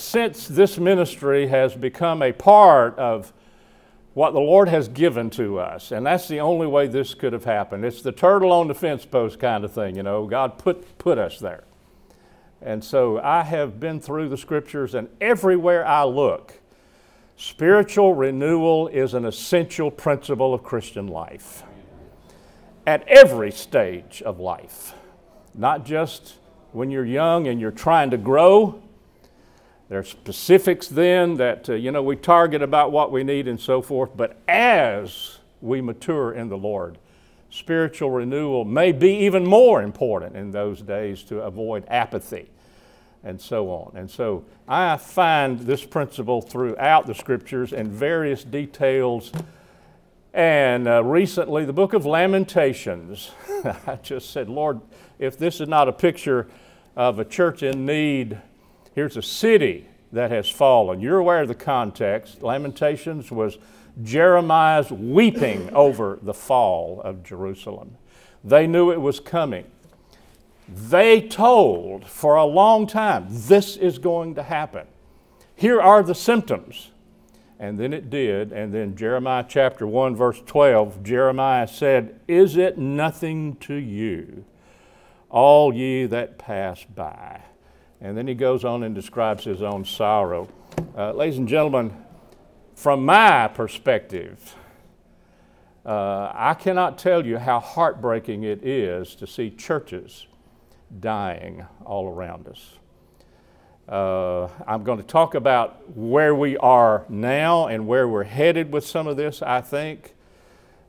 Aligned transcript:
since 0.00 0.48
this 0.48 0.78
ministry 0.78 1.46
has 1.48 1.74
become 1.74 2.22
a 2.22 2.32
part 2.32 2.98
of 2.98 3.32
what 4.14 4.32
the 4.32 4.40
Lord 4.40 4.68
has 4.68 4.88
given 4.88 5.30
to 5.30 5.58
us, 5.58 5.92
and 5.92 6.04
that's 6.04 6.26
the 6.26 6.40
only 6.40 6.66
way 6.66 6.88
this 6.88 7.14
could 7.14 7.32
have 7.32 7.44
happened. 7.44 7.84
It's 7.84 8.02
the 8.02 8.12
turtle 8.12 8.50
on 8.50 8.66
the 8.66 8.74
fence 8.74 9.04
post 9.04 9.38
kind 9.38 9.64
of 9.64 9.72
thing, 9.72 9.96
you 9.96 10.02
know. 10.02 10.26
God 10.26 10.58
put, 10.58 10.98
put 10.98 11.16
us 11.16 11.38
there. 11.38 11.64
And 12.60 12.82
so 12.82 13.20
I 13.20 13.42
have 13.44 13.78
been 13.78 14.00
through 14.00 14.28
the 14.28 14.36
scriptures, 14.36 14.94
and 14.94 15.08
everywhere 15.20 15.86
I 15.86 16.04
look, 16.04 16.54
spiritual 17.36 18.14
renewal 18.14 18.88
is 18.88 19.14
an 19.14 19.24
essential 19.24 19.90
principle 19.90 20.52
of 20.52 20.62
Christian 20.62 21.06
life. 21.06 21.62
At 22.86 23.06
every 23.06 23.52
stage 23.52 24.22
of 24.22 24.40
life, 24.40 24.94
not 25.54 25.84
just 25.84 26.34
when 26.72 26.90
you're 26.90 27.06
young 27.06 27.46
and 27.46 27.60
you're 27.60 27.70
trying 27.70 28.10
to 28.10 28.16
grow. 28.16 28.82
There 29.90 29.98
are 29.98 30.04
specifics 30.04 30.86
then 30.86 31.36
that, 31.38 31.68
uh, 31.68 31.74
you 31.74 31.90
know, 31.90 32.00
we 32.00 32.14
target 32.14 32.62
about 32.62 32.92
what 32.92 33.10
we 33.10 33.24
need 33.24 33.48
and 33.48 33.58
so 33.58 33.82
forth, 33.82 34.10
but 34.16 34.36
as 34.46 35.38
we 35.60 35.80
mature 35.80 36.32
in 36.32 36.48
the 36.48 36.56
Lord, 36.56 36.96
spiritual 37.50 38.12
renewal 38.12 38.64
may 38.64 38.92
be 38.92 39.12
even 39.24 39.44
more 39.44 39.82
important 39.82 40.36
in 40.36 40.52
those 40.52 40.80
days 40.80 41.24
to 41.24 41.40
avoid 41.40 41.84
apathy 41.88 42.48
and 43.24 43.40
so 43.40 43.68
on. 43.68 43.96
And 43.96 44.08
so 44.08 44.44
I 44.68 44.96
find 44.96 45.58
this 45.58 45.84
principle 45.84 46.40
throughout 46.40 47.08
the 47.08 47.14
scriptures 47.14 47.72
in 47.72 47.90
various 47.90 48.44
details. 48.44 49.32
And 50.32 50.86
uh, 50.86 51.02
recently, 51.02 51.64
the 51.64 51.72
book 51.72 51.94
of 51.94 52.06
Lamentations, 52.06 53.32
I 53.64 53.98
just 54.00 54.30
said, 54.30 54.48
Lord, 54.48 54.80
if 55.18 55.36
this 55.36 55.60
is 55.60 55.66
not 55.66 55.88
a 55.88 55.92
picture 55.92 56.46
of 56.94 57.18
a 57.18 57.24
church 57.24 57.64
in 57.64 57.84
need, 57.84 58.38
here's 58.94 59.16
a 59.16 59.22
city 59.22 59.86
that 60.12 60.30
has 60.30 60.48
fallen. 60.48 61.00
You're 61.00 61.18
aware 61.18 61.42
of 61.42 61.48
the 61.48 61.54
context. 61.54 62.42
Lamentations 62.42 63.30
was 63.30 63.58
Jeremiah's 64.02 64.90
weeping 64.90 65.70
over 65.74 66.18
the 66.22 66.34
fall 66.34 67.00
of 67.02 67.22
Jerusalem. 67.22 67.96
They 68.42 68.66
knew 68.66 68.90
it 68.90 69.00
was 69.00 69.20
coming. 69.20 69.66
They 70.68 71.20
told 71.20 72.06
for 72.06 72.36
a 72.36 72.44
long 72.44 72.86
time, 72.86 73.26
this 73.28 73.76
is 73.76 73.98
going 73.98 74.36
to 74.36 74.42
happen. 74.42 74.86
Here 75.54 75.80
are 75.80 76.02
the 76.02 76.14
symptoms. 76.14 76.90
And 77.58 77.78
then 77.78 77.92
it 77.92 78.08
did. 78.08 78.52
And 78.52 78.72
then 78.72 78.96
Jeremiah 78.96 79.44
chapter 79.46 79.86
1, 79.86 80.16
verse 80.16 80.40
12, 80.46 81.02
Jeremiah 81.02 81.68
said, 81.68 82.18
Is 82.26 82.56
it 82.56 82.78
nothing 82.78 83.56
to 83.56 83.74
you, 83.74 84.46
all 85.28 85.74
ye 85.74 86.06
that 86.06 86.38
pass 86.38 86.84
by? 86.84 87.42
And 88.00 88.16
then 88.16 88.26
he 88.26 88.34
goes 88.34 88.64
on 88.64 88.82
and 88.82 88.94
describes 88.94 89.44
his 89.44 89.62
own 89.62 89.84
sorrow. 89.84 90.48
Uh, 90.96 91.12
ladies 91.12 91.38
and 91.38 91.46
gentlemen, 91.46 91.92
from 92.74 93.04
my 93.04 93.48
perspective, 93.48 94.56
uh, 95.84 96.32
I 96.34 96.54
cannot 96.54 96.98
tell 96.98 97.26
you 97.26 97.36
how 97.36 97.60
heartbreaking 97.60 98.44
it 98.44 98.66
is 98.66 99.14
to 99.16 99.26
see 99.26 99.50
churches 99.50 100.26
dying 100.98 101.66
all 101.84 102.08
around 102.08 102.48
us. 102.48 102.78
Uh, 103.86 104.48
I'm 104.66 104.84
going 104.84 104.98
to 104.98 105.04
talk 105.06 105.34
about 105.34 105.90
where 105.96 106.34
we 106.34 106.56
are 106.58 107.04
now 107.08 107.66
and 107.66 107.86
where 107.86 108.08
we're 108.08 108.24
headed 108.24 108.72
with 108.72 108.86
some 108.86 109.06
of 109.08 109.16
this, 109.16 109.42
I 109.42 109.60
think. 109.60 110.14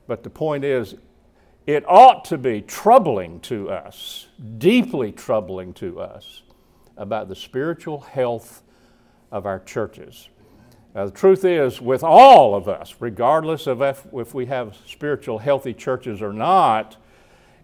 But 0.06 0.22
the 0.22 0.30
point 0.30 0.64
is, 0.64 0.94
it 1.66 1.84
ought 1.88 2.24
to 2.26 2.38
be 2.38 2.62
troubling 2.62 3.40
to 3.40 3.70
us, 3.70 4.28
deeply 4.58 5.12
troubling 5.12 5.72
to 5.74 6.00
us, 6.00 6.42
about 7.02 7.28
the 7.28 7.36
spiritual 7.36 8.00
health 8.00 8.62
of 9.30 9.44
our 9.44 9.58
churches. 9.58 10.28
Now, 10.94 11.06
the 11.06 11.10
truth 11.10 11.44
is, 11.44 11.80
with 11.80 12.04
all 12.04 12.54
of 12.54 12.68
us, 12.68 12.94
regardless 13.00 13.66
of 13.66 13.82
if, 13.82 14.06
if 14.12 14.34
we 14.34 14.46
have 14.46 14.76
spiritual 14.86 15.38
healthy 15.38 15.74
churches 15.74 16.22
or 16.22 16.32
not, 16.32 16.96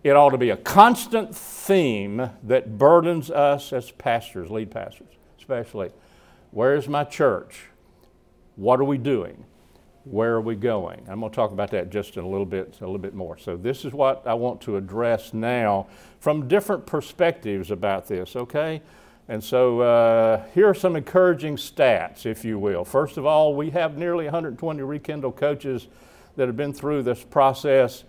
it 0.03 0.17
ought 0.17 0.31
to 0.31 0.39
be 0.39 0.51
a 0.51 0.57
constant 0.57 1.35
theme 1.35 2.31
that 2.43 2.79
burdens 2.79 3.31
us 3.31 3.73
as 3.73 3.91
pastors, 3.93 4.51
lead 4.51 4.71
pastors, 4.71 5.09
especially. 5.39 5.91
Where 6.51 6.75
is 6.75 6.89
my 6.89 7.05
church? 7.05 7.67
What 8.57 8.81
are 8.81 8.85
we 8.85 8.99
doing? 8.99 9.45
Where 10.05 10.35
are 10.35 10.41
we 10.41 10.57
going? 10.57 11.05
I'm 11.07 11.21
going 11.21 11.31
to 11.31 11.37
talk 11.37 11.53
about 11.53 11.71
that 11.73 11.91
just 11.91 12.17
in 12.17 12.25
a 12.25 12.29
little 12.29 12.47
bit, 12.47 12.79
a 12.81 12.85
little 12.85 12.99
bit 12.99 13.15
more. 13.15 13.37
So 13.37 13.57
this 13.57 13.85
is 13.85 13.93
what 13.93 14.27
I 14.27 14.33
want 14.33 14.63
to 14.63 14.79
address 14.79 15.35
now 15.35 15.87
from 16.19 16.49
different 16.49 16.87
perspectives 16.87 17.71
about 17.71 18.09
this. 18.09 18.35
Okay, 18.35 18.81
and 19.29 19.45
so 19.45 19.81
uh, 19.81 20.43
here 20.55 20.67
are 20.67 20.75
some 20.75 20.97
encouraging 20.97 21.57
stats, 21.57 22.25
if 22.25 22.47
you 22.47 22.59
will. 22.59 22.83
First 22.85 23.19
of 23.19 23.27
all, 23.27 23.55
we 23.55 23.69
have 23.71 23.99
nearly 23.99 24.25
120 24.25 24.83
Rekindle 24.83 25.33
coaches 25.33 25.87
that 26.37 26.47
have 26.47 26.57
been 26.57 26.73
through 26.73 27.03
this 27.03 27.23
process. 27.25 28.05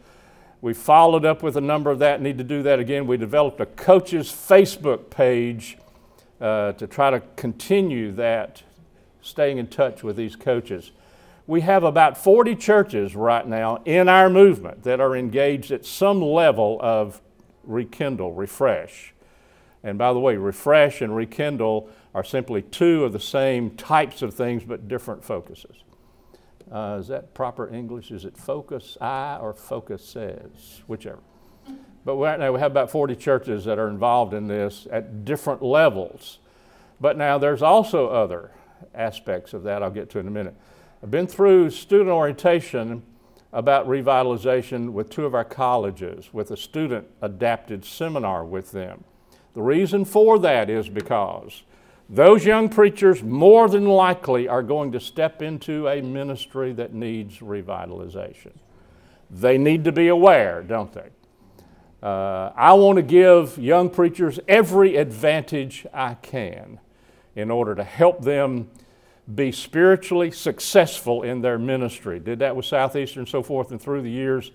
We 0.62 0.74
followed 0.74 1.26
up 1.26 1.44
with 1.44 1.58
a 1.58 1.62
number 1.62 1.92
of 1.92 2.00
that, 2.00 2.22
need 2.22 2.38
to 2.38 2.44
do 2.46 2.64
that 2.64 2.80
again. 2.80 3.06
We 3.06 3.18
developed 3.18 3.60
a 3.60 3.66
coaches 3.66 4.30
Facebook 4.30 5.10
page 5.10 5.78
uh, 6.40 6.72
to 6.74 6.88
try 6.88 7.12
to 7.12 7.20
continue 7.36 8.14
that, 8.14 8.64
staying 9.22 9.58
in 9.58 9.68
touch 9.68 10.04
with 10.04 10.16
these 10.16 10.38
coaches. 10.38 10.92
We 11.48 11.62
have 11.62 11.84
about 11.84 12.18
40 12.18 12.56
churches 12.56 13.14
right 13.14 13.46
now 13.46 13.82
in 13.84 14.08
our 14.08 14.30
movement 14.30 14.84
that 14.84 15.02
are 15.02 15.18
engaged 15.18 15.72
at 15.72 15.86
some 15.86 16.22
level 16.22 16.78
of 16.80 17.20
rekindle, 17.64 18.34
refresh. 18.34 19.14
And 19.84 19.98
by 19.98 20.14
the 20.14 20.20
way, 20.20 20.36
refresh 20.36 21.02
and 21.02 21.16
rekindle 21.16 21.90
are 22.14 22.24
simply 22.24 22.62
two 22.62 23.06
of 23.06 23.14
the 23.14 23.20
same 23.20 23.72
types 23.72 24.22
of 24.22 24.34
things 24.34 24.64
but 24.64 24.88
different 24.88 25.24
focuses. 25.24 25.84
Uh, 26.72 26.98
is 27.00 27.08
that 27.08 27.34
proper 27.34 27.74
English? 27.74 28.12
Is 28.12 28.26
it 28.26 28.38
focus 28.38 28.98
I 29.00 29.38
or 29.42 29.54
focus 29.54 30.04
says? 30.04 30.82
Whichever. 30.88 31.20
But 32.06 32.16
right 32.16 32.40
now 32.40 32.52
we 32.52 32.60
have 32.60 32.72
about 32.72 32.92
40 32.92 33.16
churches 33.16 33.66
that 33.66 33.80
are 33.80 33.90
involved 33.90 34.34
in 34.34 34.48
this 34.48 34.88
at 34.92 35.26
different 35.26 35.62
levels. 35.62 36.40
But 37.00 37.18
now 37.18 37.38
there's 37.38 37.62
also 37.62 38.08
other 38.10 38.52
aspects 38.94 39.54
of 39.54 39.64
that 39.64 39.84
I'll 39.84 39.92
get 39.92 40.10
to 40.12 40.20
in 40.20 40.28
a 40.28 40.32
minute. 40.32 40.56
I've 41.02 41.12
been 41.12 41.28
through 41.28 41.70
student 41.72 42.10
orientation 42.10 43.04
about 43.52 43.88
revitalization 43.88 44.92
with 44.92 45.10
two 45.10 45.26
of 45.26 45.34
our 45.34 45.46
colleges, 45.46 46.34
with 46.34 46.52
a 46.52 46.58
student 46.58 47.08
adapted 47.22 47.84
seminar 47.84 48.46
with 48.46 48.72
them. 48.72 49.04
The 49.54 49.62
reason 49.62 50.06
for 50.06 50.40
that 50.40 50.70
is 50.70 50.90
because 50.90 51.64
those 52.10 52.46
young 52.46 52.70
preachers 52.70 53.22
more 53.22 53.70
than 53.70 53.86
likely 53.86 54.48
are 54.48 54.64
going 54.64 54.92
to 54.94 55.00
step 55.00 55.42
into 55.42 55.88
a 55.88 56.02
ministry 56.02 56.74
that 56.74 56.94
needs 56.94 57.40
revitalization. 57.40 58.54
They 59.30 59.58
need 59.58 59.84
to 59.84 59.92
be 59.92 60.08
aware, 60.08 60.64
don't 60.64 60.92
they? 60.92 61.10
Uh, 62.02 62.52
I 62.56 62.74
want 62.74 62.96
to 62.96 63.04
give 63.04 63.58
young 63.58 63.90
preachers 63.90 64.40
every 64.48 64.96
advantage 64.96 65.86
I 65.94 66.16
can 66.16 66.80
in 67.36 67.52
order 67.52 67.76
to 67.76 67.84
help 67.84 68.24
them 68.24 68.70
be 69.36 69.52
spiritually 69.52 70.32
successful 70.32 71.22
in 71.22 71.42
their 71.42 71.60
ministry. 71.60 72.20
Did 72.20 72.40
that 72.40 72.56
with 72.56 72.66
Southeastern 72.66 73.22
and 73.22 73.30
so 73.30 73.44
forth, 73.44 73.70
and 73.72 73.80
through 73.80 74.02
the 74.02 74.10
years, 74.10 74.52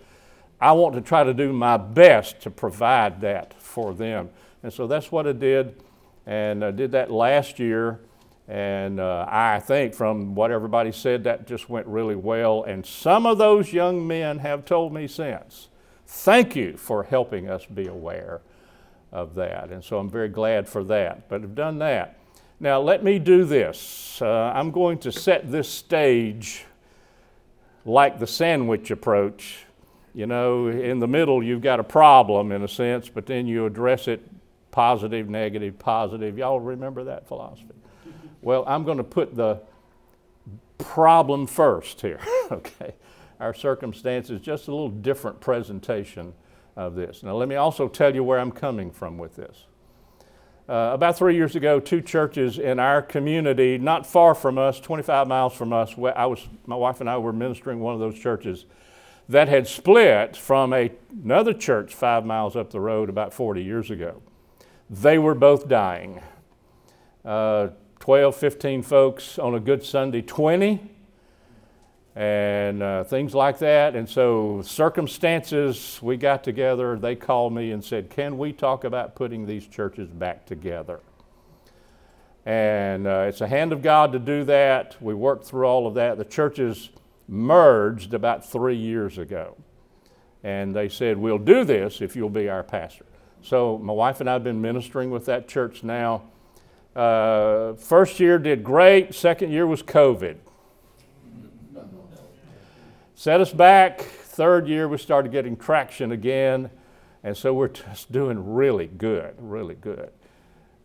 I 0.61 0.73
want 0.73 0.95
to 0.95 1.01
try 1.01 1.23
to 1.23 1.35
do 1.35 1.53
my 1.53 1.77
best 1.77 2.41
to 2.41 2.51
provide 2.51 3.21
that 3.21 3.55
for 3.61 3.95
them. 3.95 4.31
And 4.65 4.73
so 4.73 4.87
that's 4.87 5.13
what 5.13 5.27
I 5.27 5.33
did 5.33 5.83
and 6.27 6.65
uh, 6.65 6.71
did 6.71 6.93
that 6.93 7.11
last 7.11 7.59
year. 7.59 8.01
And 8.49 8.99
uh, 8.99 9.27
I 9.29 9.61
think 9.61 9.93
from 9.93 10.35
what 10.35 10.51
everybody 10.51 10.91
said, 10.91 11.25
that 11.25 11.47
just 11.47 11.69
went 11.69 11.87
really 11.87 12.17
well. 12.17 12.65
And 12.65 12.85
some 12.85 13.27
of 13.27 13.37
those 13.37 13.75
young 13.75 14.07
men 14.07 14.39
have 14.39 14.65
told 14.65 14.95
me 14.95 15.07
since, 15.07 15.69
thank 16.07 16.57
you 16.57 16.79
for 16.79 17.03
helping 17.03 17.51
us 17.51 17.67
be 17.67 17.89
aware 17.89 18.41
of 19.13 19.35
that. 19.35 19.71
And 19.71 19.85
so 19.85 19.99
I'm 19.99 20.09
very 20.09 20.31
glad 20.31 20.67
for 20.67 20.83
that. 20.85 21.29
But 21.29 21.43
I've 21.43 21.55
done 21.55 21.79
that. 21.81 22.19
Now, 22.59 22.81
let 22.81 23.05
me 23.05 23.19
do 23.19 23.45
this. 23.45 24.19
Uh, 24.23 24.51
I'm 24.55 24.71
going 24.71 24.97
to 25.01 25.13
set 25.13 25.53
this 25.53 25.69
stage 25.69 26.65
like 27.85 28.19
the 28.19 28.27
sandwich 28.27 28.91
approach. 28.91 29.67
You 30.15 30.27
know, 30.27 30.69
in 30.69 31.01
the 31.01 31.09
middle, 31.09 31.43
you've 31.43 31.61
got 31.61 31.81
a 31.81 31.85
problem 31.85 32.51
in 32.51 32.63
a 32.63 32.69
sense, 32.69 33.11
but 33.11 33.27
then 33.27 33.47
you 33.47 33.67
address 33.67 34.09
it 34.09 34.23
positive, 34.75 35.29
negative, 35.29 35.79
positive. 35.79 36.37
Y'all 36.37 36.59
remember 36.59 37.05
that 37.05 37.29
philosophy? 37.29 37.77
Well, 38.43 38.65
I'm 38.67 38.83
going 38.83 38.99
to 38.99 39.05
put 39.05 39.37
the 39.37 39.61
problem 40.79 41.47
first 41.47 42.01
here, 42.01 42.19
okay? 42.51 42.95
Our 43.39 43.55
circumstances, 43.55 44.41
just 44.41 44.67
a 44.67 44.73
little 44.73 44.89
different 44.89 45.41
presentation 45.41 46.35
of 46.75 46.97
this. 46.97 47.23
Now, 47.23 47.37
let 47.37 47.49
me 47.49 47.55
also 47.55 47.87
tell 47.87 48.13
you 48.13 48.25
where 48.25 48.41
I'm 48.41 48.51
coming 48.51 48.91
from 48.91 49.17
with 49.17 49.37
this. 49.37 49.67
Uh, 50.69 50.91
about 50.93 51.17
three 51.17 51.37
years 51.37 51.55
ago, 51.55 51.79
two 51.79 52.01
churches 52.01 52.59
in 52.59 52.81
our 52.81 53.01
community, 53.01 53.79
not 53.79 54.05
far 54.05 54.35
from 54.35 54.59
us, 54.59 54.81
25 54.81 55.29
miles 55.29 55.55
from 55.55 55.73
us, 55.73 55.95
I 56.17 56.27
was, 56.27 56.49
my 56.67 56.75
wife 56.75 57.01
and 57.01 57.09
I 57.09 57.17
were 57.19 57.33
ministering 57.33 57.79
one 57.79 57.95
of 57.95 58.01
those 58.01 58.19
churches 58.19 58.65
that 59.29 59.47
had 59.47 59.69
split 59.69 60.37
from 60.37 60.73
a, 60.73 60.91
another 61.23 61.55
church 61.55 61.95
five 61.95 62.27
miles 62.27 62.57
up 62.57 62.73
the 62.73 62.81
road 62.81 63.09
about 63.09 63.33
40 63.33 63.63
years 63.63 63.93
ago. 63.93 64.21
They 64.91 65.19
were 65.19 65.35
both 65.35 65.69
dying. 65.69 66.21
Uh, 67.25 67.69
12, 68.01 68.37
15 68.37 68.83
folks 68.83 69.39
on 69.39 69.55
a 69.55 69.61
good 69.61 69.83
Sunday, 69.83 70.21
20, 70.21 70.79
and 72.15 72.83
uh, 72.83 73.03
things 73.05 73.35
like 73.35 73.59
that. 73.61 73.97
And 73.97 74.07
so, 74.07 74.61
circumstances, 74.63 75.99
we 76.03 76.19
got 76.19 76.45
together, 76.45 76.99
they 76.99 77.17
called 77.17 77.55
me 77.55 77.71
and 77.73 77.83
said, 77.83 78.11
Can 78.11 78.37
we 78.37 78.53
talk 78.53 78.85
about 78.85 79.15
putting 79.15 79.47
these 79.47 79.67
churches 79.67 80.11
back 80.11 80.45
together? 80.45 81.01
And 82.45 83.07
uh, 83.07 83.25
it's 83.27 83.41
a 83.41 83.49
hand 83.49 83.73
of 83.73 83.81
God 83.81 84.13
to 84.13 84.19
do 84.19 84.45
that. 84.45 85.01
We 85.01 85.15
worked 85.15 85.47
through 85.47 85.65
all 85.65 85.87
of 85.87 85.95
that. 85.95 86.19
The 86.19 86.27
churches 86.27 86.91
merged 87.27 88.13
about 88.13 88.45
three 88.45 88.77
years 88.77 89.17
ago. 89.17 89.57
And 90.43 90.77
they 90.77 90.91
said, 90.91 91.17
We'll 91.17 91.39
do 91.39 91.65
this 91.65 92.03
if 92.03 92.15
you'll 92.15 92.29
be 92.29 92.51
our 92.51 92.63
pastor. 92.63 93.07
So 93.45 93.77
my 93.77 93.93
wife 93.93 94.21
and 94.21 94.31
I 94.31 94.33
have 94.33 94.43
been 94.43 94.63
ministering 94.63 95.11
with 95.11 95.27
that 95.27 95.49
church 95.49 95.85
now. 95.85 96.23
Uh, 96.97 97.75
first 97.75 98.19
year 98.19 98.39
did 98.39 98.65
great, 98.65 99.15
second 99.15 99.53
year 99.53 99.67
was 99.67 99.83
COVID. 99.83 100.37
Set 103.15 103.43
us 103.43 103.53
back. 103.53 104.01
Third 104.01 104.67
year 104.67 104.89
we 104.89 104.97
started 104.97 105.31
getting 105.31 105.59
traction 105.59 106.11
again. 106.11 106.71
And 107.23 107.37
so 107.37 107.53
we're 107.53 107.69
just 107.69 108.11
doing 108.11 108.55
really 108.55 108.87
good, 108.87 109.35
really 109.39 109.75
good. 109.75 110.11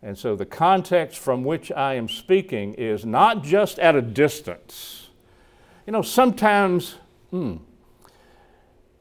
And 0.02 0.18
so 0.18 0.36
the 0.36 0.44
context 0.44 1.18
from 1.18 1.44
which 1.44 1.72
I 1.72 1.94
am 1.94 2.10
speaking 2.10 2.74
is 2.74 3.06
not 3.06 3.42
just 3.42 3.78
at 3.78 3.96
a 3.96 4.02
distance. 4.02 5.08
You 5.86 5.94
know, 5.94 6.02
sometimes 6.02 6.96
hmm, 7.30 7.56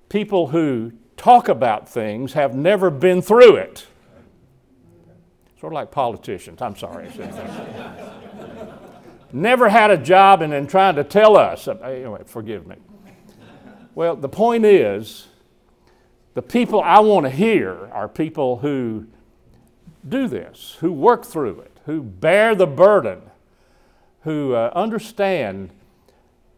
people 0.07 0.47
who 0.47 0.93
talk 1.19 1.49
about 1.49 1.87
things 1.87 2.33
have 2.33 2.55
never 2.55 2.89
been 2.89 3.21
through 3.21 3.57
it. 3.57 3.85
Sort 5.59 5.73
of 5.73 5.75
like 5.75 5.91
politicians. 5.91 6.61
I'm 6.61 6.77
sorry. 6.77 7.09
never 9.33 9.69
had 9.69 9.91
a 9.91 9.97
job 9.97 10.41
and 10.41 10.53
then 10.53 10.65
trying 10.65 10.95
to 10.95 11.03
tell 11.03 11.35
us. 11.37 11.67
Uh, 11.67 11.73
anyway, 11.83 12.21
forgive 12.25 12.65
me. 12.65 12.77
Well, 13.93 14.15
the 14.15 14.29
point 14.29 14.65
is, 14.65 15.27
the 16.33 16.41
people 16.41 16.81
I 16.81 16.99
want 16.99 17.25
to 17.25 17.29
hear 17.29 17.89
are 17.91 18.07
people 18.07 18.59
who 18.59 19.07
do 20.07 20.29
this, 20.29 20.77
who 20.79 20.93
work 20.93 21.25
through 21.25 21.59
it, 21.59 21.77
who 21.85 22.01
bear 22.01 22.55
the 22.55 22.67
burden, 22.67 23.21
who 24.21 24.53
uh, 24.53 24.71
understand 24.73 25.71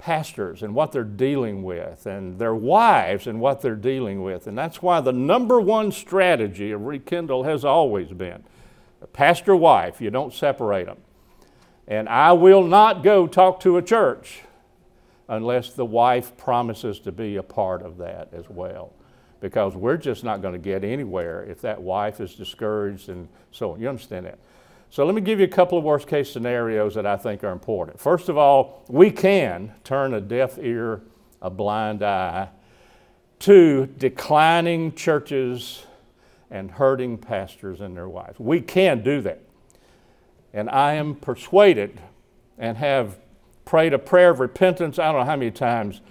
pastors 0.01 0.63
and 0.63 0.73
what 0.73 0.91
they're 0.91 1.03
dealing 1.03 1.61
with, 1.61 2.07
and 2.07 2.39
their 2.39 2.55
wives 2.55 3.27
and 3.27 3.39
what 3.39 3.61
they're 3.61 3.75
dealing 3.75 4.23
with. 4.23 4.47
And 4.47 4.57
that's 4.57 4.81
why 4.81 4.99
the 4.99 5.13
number 5.13 5.61
one 5.61 5.91
strategy 5.91 6.71
of 6.71 6.81
Rekindle 6.81 7.43
has 7.43 7.63
always 7.63 8.09
been 8.09 8.43
pastor 9.13 9.55
wife, 9.55 10.01
you 10.01 10.09
don't 10.09 10.33
separate 10.33 10.85
them. 10.85 10.97
And 11.87 12.07
I 12.07 12.33
will 12.33 12.63
not 12.63 13.03
go 13.03 13.27
talk 13.27 13.59
to 13.61 13.77
a 13.77 13.81
church 13.81 14.41
unless 15.27 15.73
the 15.73 15.85
wife 15.85 16.35
promises 16.37 16.99
to 16.99 17.11
be 17.11 17.35
a 17.35 17.43
part 17.43 17.81
of 17.81 17.97
that 17.97 18.29
as 18.33 18.49
well 18.49 18.93
because 19.39 19.75
we're 19.75 19.97
just 19.97 20.23
not 20.23 20.41
going 20.41 20.53
to 20.53 20.59
get 20.59 20.83
anywhere 20.83 21.43
if 21.43 21.61
that 21.61 21.81
wife 21.81 22.19
is 22.19 22.35
discouraged 22.35 23.09
and 23.09 23.27
so 23.51 23.71
on. 23.71 23.81
You 23.81 23.89
understand 23.89 24.27
that? 24.27 24.39
So 24.91 25.05
let 25.05 25.15
me 25.15 25.21
give 25.21 25.39
you 25.39 25.45
a 25.45 25.49
couple 25.49 25.77
of 25.77 25.85
worst 25.85 26.05
case 26.05 26.29
scenarios 26.29 26.95
that 26.95 27.05
I 27.05 27.15
think 27.15 27.45
are 27.45 27.53
important. 27.53 27.97
First 27.97 28.27
of 28.27 28.37
all, 28.37 28.83
we 28.89 29.09
can 29.09 29.71
turn 29.85 30.13
a 30.13 30.19
deaf 30.19 30.57
ear, 30.59 31.01
a 31.41 31.49
blind 31.49 32.03
eye 32.03 32.49
to 33.39 33.85
declining 33.97 34.93
churches 34.93 35.85
and 36.49 36.69
hurting 36.69 37.19
pastors 37.19 37.79
and 37.79 37.95
their 37.95 38.09
wives. 38.09 38.37
We 38.37 38.59
can 38.59 39.01
do 39.01 39.21
that. 39.21 39.41
And 40.53 40.69
I 40.69 40.95
am 40.95 41.15
persuaded 41.15 42.01
and 42.57 42.75
have 42.75 43.17
prayed 43.63 43.93
a 43.93 43.99
prayer 43.99 44.31
of 44.31 44.41
repentance, 44.41 44.99
I 44.99 45.05
don't 45.13 45.21
know 45.21 45.25
how 45.25 45.37
many 45.37 45.51
times, 45.51 46.01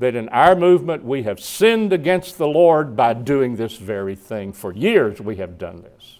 that 0.00 0.16
in 0.16 0.28
our 0.30 0.56
movement 0.56 1.04
we 1.04 1.22
have 1.22 1.38
sinned 1.38 1.92
against 1.92 2.38
the 2.38 2.48
Lord 2.48 2.96
by 2.96 3.14
doing 3.14 3.54
this 3.54 3.76
very 3.76 4.16
thing. 4.16 4.52
For 4.52 4.72
years 4.72 5.20
we 5.20 5.36
have 5.36 5.58
done 5.58 5.82
this. 5.82 6.18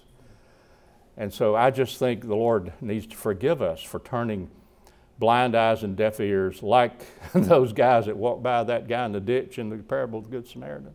And 1.16 1.32
so 1.32 1.54
I 1.54 1.70
just 1.70 1.98
think 1.98 2.26
the 2.26 2.36
Lord 2.36 2.72
needs 2.80 3.06
to 3.06 3.16
forgive 3.16 3.62
us 3.62 3.82
for 3.82 4.00
turning 4.00 4.50
blind 5.18 5.54
eyes 5.54 5.82
and 5.82 5.96
deaf 5.96 6.20
ears 6.20 6.62
like 6.62 7.06
those 7.34 7.72
guys 7.72 8.06
that 8.06 8.16
walked 8.16 8.42
by 8.42 8.64
that 8.64 8.86
guy 8.86 9.06
in 9.06 9.12
the 9.12 9.20
ditch 9.20 9.58
in 9.58 9.70
the 9.70 9.76
parable 9.78 10.18
of 10.18 10.26
the 10.26 10.30
Good 10.30 10.46
Samaritan. 10.46 10.94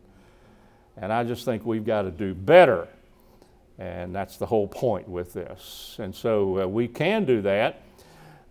And 0.97 1.11
I 1.11 1.23
just 1.23 1.45
think 1.45 1.65
we've 1.65 1.85
got 1.85 2.03
to 2.03 2.11
do 2.11 2.33
better. 2.33 2.87
And 3.79 4.13
that's 4.13 4.37
the 4.37 4.45
whole 4.45 4.67
point 4.67 5.07
with 5.07 5.33
this. 5.33 5.95
And 5.99 6.13
so 6.13 6.61
uh, 6.61 6.67
we 6.67 6.87
can 6.87 7.25
do 7.25 7.41
that. 7.41 7.81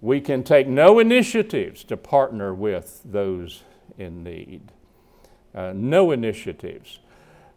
We 0.01 0.21
can 0.21 0.43
take 0.43 0.67
no 0.67 0.99
initiatives 0.99 1.85
to 1.85 1.97
partner 1.97 2.53
with 2.53 3.03
those 3.05 3.63
in 3.99 4.25
need. 4.25 4.73
Uh, 5.55 5.73
no 5.75 6.11
initiatives. 6.11 6.99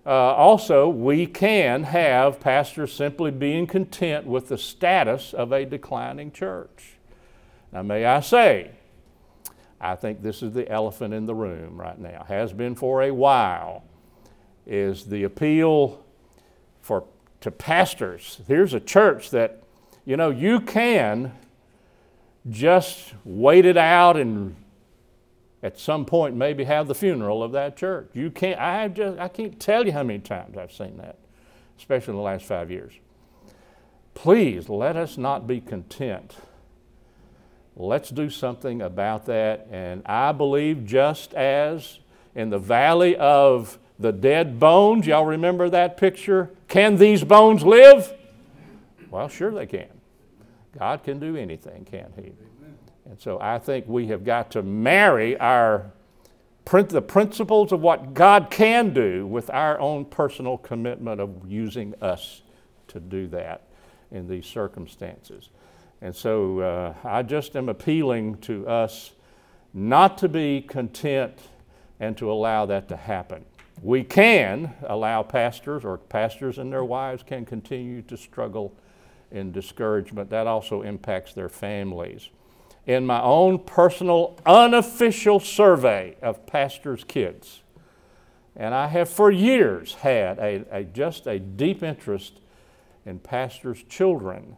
Uh, 0.05 0.09
also, 0.09 0.89
we 0.89 1.25
can 1.25 1.83
have 1.83 2.39
pastors 2.39 2.91
simply 2.91 3.31
being 3.31 3.65
content 3.65 4.25
with 4.25 4.49
the 4.49 4.57
status 4.57 5.33
of 5.33 5.53
a 5.53 5.65
declining 5.65 6.29
church. 6.31 6.97
Now, 7.71 7.83
may 7.83 8.05
I 8.05 8.19
say, 8.19 8.71
I 9.79 9.95
think 9.95 10.21
this 10.21 10.43
is 10.43 10.53
the 10.53 10.69
elephant 10.69 11.13
in 11.13 11.25
the 11.25 11.35
room 11.35 11.79
right 11.79 11.97
now, 11.97 12.25
has 12.27 12.51
been 12.51 12.75
for 12.75 13.01
a 13.03 13.11
while, 13.11 13.83
is 14.65 15.05
the 15.05 15.23
appeal 15.23 16.03
for, 16.81 17.05
to 17.41 17.51
pastors. 17.51 18.41
Here's 18.47 18.73
a 18.73 18.79
church 18.81 19.29
that, 19.31 19.63
you 20.05 20.17
know, 20.17 20.29
you 20.29 20.59
can 20.59 21.33
just 22.49 23.13
wait 23.23 23.65
it 23.65 23.77
out 23.77 24.17
and 24.17 24.55
at 25.63 25.79
some 25.79 26.05
point 26.05 26.35
maybe 26.35 26.65
have 26.65 26.87
the 26.87 26.93
funeral 26.93 27.41
of 27.41 27.53
that 27.53 27.77
church. 27.77 28.09
You 28.13 28.29
can't, 28.29 28.59
I, 28.59 28.89
just, 28.89 29.17
I 29.17 29.29
can't 29.29 29.59
tell 29.59 29.85
you 29.85 29.93
how 29.93 30.03
many 30.03 30.19
times 30.19 30.57
I've 30.57 30.73
seen 30.73 30.97
that, 30.97 31.17
especially 31.79 32.11
in 32.11 32.17
the 32.17 32.21
last 32.21 32.45
five 32.45 32.69
years. 32.69 32.93
Please 34.13 34.69
let 34.69 34.97
us 34.97 35.17
not 35.17 35.47
be 35.47 35.61
content. 35.61 36.35
Let's 37.75 38.09
do 38.09 38.29
something 38.29 38.81
about 38.81 39.25
that. 39.25 39.67
And 39.71 40.03
I 40.05 40.33
believe 40.33 40.85
just 40.85 41.33
as 41.33 41.99
in 42.35 42.49
the 42.49 42.59
valley 42.59 43.15
of 43.15 43.79
the 43.97 44.11
dead 44.11 44.59
bones, 44.59 45.07
y'all 45.07 45.25
remember 45.25 45.69
that 45.69 45.97
picture? 45.97 46.51
Can 46.67 46.97
these 46.97 47.23
bones 47.23 47.63
live? 47.63 48.13
Well, 49.09 49.29
sure 49.29 49.51
they 49.51 49.65
can. 49.65 49.87
God 50.77 51.03
can 51.03 51.19
do 51.19 51.35
anything, 51.35 51.85
can't 51.85 52.11
He? 52.15 52.33
And 53.05 53.19
so 53.19 53.37
I 53.41 53.59
think 53.59 53.87
we 53.87 54.07
have 54.07 54.23
got 54.23 54.51
to 54.51 54.63
marry 54.63 55.37
our 55.39 55.91
the 56.65 57.01
principles 57.01 57.71
of 57.71 57.81
what 57.81 58.13
God 58.13 58.49
can 58.49 58.93
do 58.93 59.27
with 59.27 59.49
our 59.49 59.79
own 59.79 60.05
personal 60.05 60.57
commitment 60.57 61.19
of 61.19 61.29
using 61.45 61.93
us 62.01 62.41
to 62.87 62.99
do 62.99 63.27
that 63.27 63.67
in 64.11 64.27
these 64.27 64.45
circumstances. 64.45 65.49
And 66.01 66.15
so 66.15 66.59
uh, 66.59 66.93
I 67.03 67.23
just 67.23 67.55
am 67.55 67.69
appealing 67.69 68.37
to 68.39 68.67
us 68.67 69.11
not 69.73 70.17
to 70.19 70.29
be 70.29 70.61
content 70.61 71.37
and 71.99 72.17
to 72.17 72.31
allow 72.31 72.65
that 72.65 72.87
to 72.89 72.95
happen. 72.95 73.45
We 73.81 74.03
can 74.03 74.73
allow 74.87 75.23
pastors, 75.23 75.83
or 75.83 75.97
pastors 75.97 76.57
and 76.57 76.71
their 76.71 76.85
wives 76.85 77.23
can 77.23 77.45
continue 77.45 78.01
to 78.03 78.17
struggle 78.17 78.73
in 79.31 79.51
discouragement. 79.51 80.29
That 80.29 80.47
also 80.47 80.81
impacts 80.81 81.33
their 81.33 81.49
families 81.49 82.29
in 82.85 83.05
my 83.05 83.21
own 83.21 83.59
personal 83.59 84.37
unofficial 84.45 85.39
survey 85.39 86.15
of 86.21 86.45
pastors' 86.45 87.03
kids. 87.03 87.61
And 88.55 88.75
I 88.75 88.87
have 88.87 89.09
for 89.09 89.31
years 89.31 89.95
had 89.95 90.37
a, 90.37 90.65
a, 90.71 90.83
just 90.83 91.25
a 91.25 91.39
deep 91.39 91.81
interest 91.81 92.39
in 93.05 93.19
pastors' 93.19 93.83
children. 93.89 94.57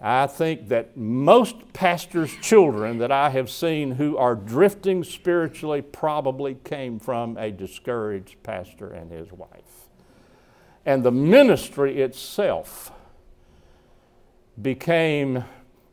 I 0.00 0.26
think 0.26 0.68
that 0.68 0.96
most 0.96 1.72
pastors' 1.72 2.34
children 2.40 2.98
that 2.98 3.12
I 3.12 3.30
have 3.30 3.50
seen 3.50 3.92
who 3.92 4.16
are 4.16 4.34
drifting 4.34 5.04
spiritually 5.04 5.82
probably 5.82 6.56
came 6.64 6.98
from 6.98 7.36
a 7.36 7.50
discouraged 7.50 8.42
pastor 8.42 8.90
and 8.90 9.10
his 9.10 9.30
wife. 9.32 9.88
And 10.84 11.04
the 11.04 11.12
ministry 11.12 12.00
itself 12.00 12.90
became 14.60 15.44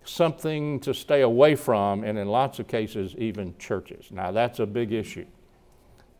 something 0.09 0.79
to 0.81 0.93
stay 0.93 1.21
away 1.21 1.55
from, 1.55 2.03
and 2.03 2.17
in 2.17 2.27
lots 2.27 2.59
of 2.59 2.67
cases, 2.67 3.15
even 3.17 3.55
churches. 3.57 4.07
Now, 4.11 4.31
that's 4.31 4.59
a 4.59 4.65
big 4.65 4.91
issue. 4.91 5.25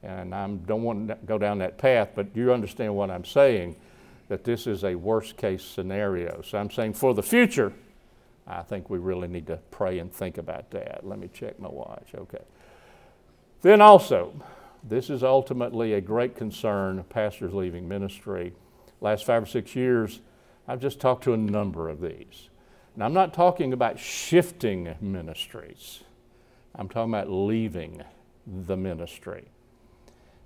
And 0.04 0.34
I 0.34 0.48
don't 0.48 0.84
want 0.84 1.08
to 1.10 1.18
go 1.26 1.38
down 1.38 1.58
that 1.60 1.78
path, 1.78 2.10
but 2.16 2.28
you 2.36 2.54
understand 2.54 2.96
what 2.96 3.10
I'm 3.10 3.26
saying 3.26 3.76
that 4.30 4.44
this 4.44 4.68
is 4.68 4.84
a 4.84 4.96
worst 4.96 5.36
case 5.38 5.64
scenario. 5.64 6.42
So 6.42 6.58
I'm 6.58 6.70
saying 6.70 6.94
for 6.94 7.14
the 7.14 7.24
future, 7.24 7.74
I 8.48 8.62
think 8.62 8.90
we 8.90 8.98
really 8.98 9.28
need 9.28 9.48
to 9.48 9.58
pray 9.72 10.00
and 10.00 10.12
think 10.12 10.38
about 10.38 10.72
that. 10.72 11.02
Let 11.04 11.20
me 11.20 11.30
check 11.34 11.60
my 11.60 11.70
watch. 11.70 12.10
Okay. 12.16 12.44
Then 13.62 13.82
also, 13.82 14.34
this 14.84 15.10
is 15.10 15.24
ultimately 15.24 15.94
a 15.94 16.02
great 16.02 16.36
concern 16.36 17.04
pastors 17.10 17.54
leaving 17.54 17.88
ministry. 17.88 18.54
Last 19.02 19.26
five 19.26 19.44
or 19.44 19.48
six 19.48 19.76
years, 19.76 20.22
I've 20.68 20.80
just 20.80 21.00
talked 21.00 21.24
to 21.26 21.34
a 21.34 21.38
number 21.38 21.90
of 21.90 22.00
these. 22.00 22.50
Now, 22.96 23.06
I'm 23.06 23.14
not 23.14 23.34
talking 23.34 23.74
about 23.74 24.00
shifting 24.00 24.96
ministries, 25.02 26.04
I'm 26.76 26.90
talking 26.90 27.14
about 27.14 27.30
leaving 27.30 28.04
the 28.46 28.76
ministry. 28.76 29.46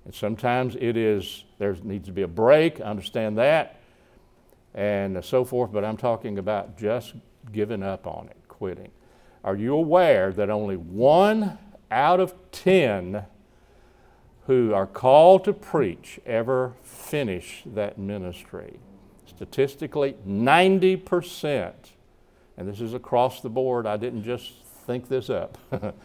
And 0.05 0.13
sometimes 0.13 0.75
it 0.79 0.97
is, 0.97 1.45
there 1.59 1.77
needs 1.83 2.07
to 2.07 2.11
be 2.11 2.23
a 2.23 2.27
break, 2.27 2.81
I 2.81 2.85
understand 2.85 3.37
that, 3.37 3.79
and 4.73 5.23
so 5.23 5.45
forth, 5.45 5.71
but 5.71 5.85
I'm 5.85 5.97
talking 5.97 6.37
about 6.37 6.77
just 6.77 7.13
giving 7.51 7.83
up 7.83 8.05
on 8.05 8.27
it, 8.29 8.37
quitting. 8.47 8.91
Are 9.43 9.55
you 9.55 9.75
aware 9.75 10.31
that 10.33 10.49
only 10.49 10.77
one 10.77 11.57
out 11.91 12.19
of 12.19 12.33
ten 12.51 13.25
who 14.47 14.73
are 14.73 14.87
called 14.87 15.45
to 15.45 15.53
preach 15.53 16.19
ever 16.25 16.73
finish 16.83 17.63
that 17.65 17.97
ministry? 17.97 18.79
Statistically, 19.25 20.15
90%, 20.27 21.73
and 22.57 22.67
this 22.67 22.81
is 22.81 22.93
across 22.93 23.41
the 23.41 23.49
board, 23.49 23.85
I 23.85 23.97
didn't 23.97 24.23
just 24.23 24.63
think 24.85 25.07
this 25.07 25.29
up. 25.29 25.57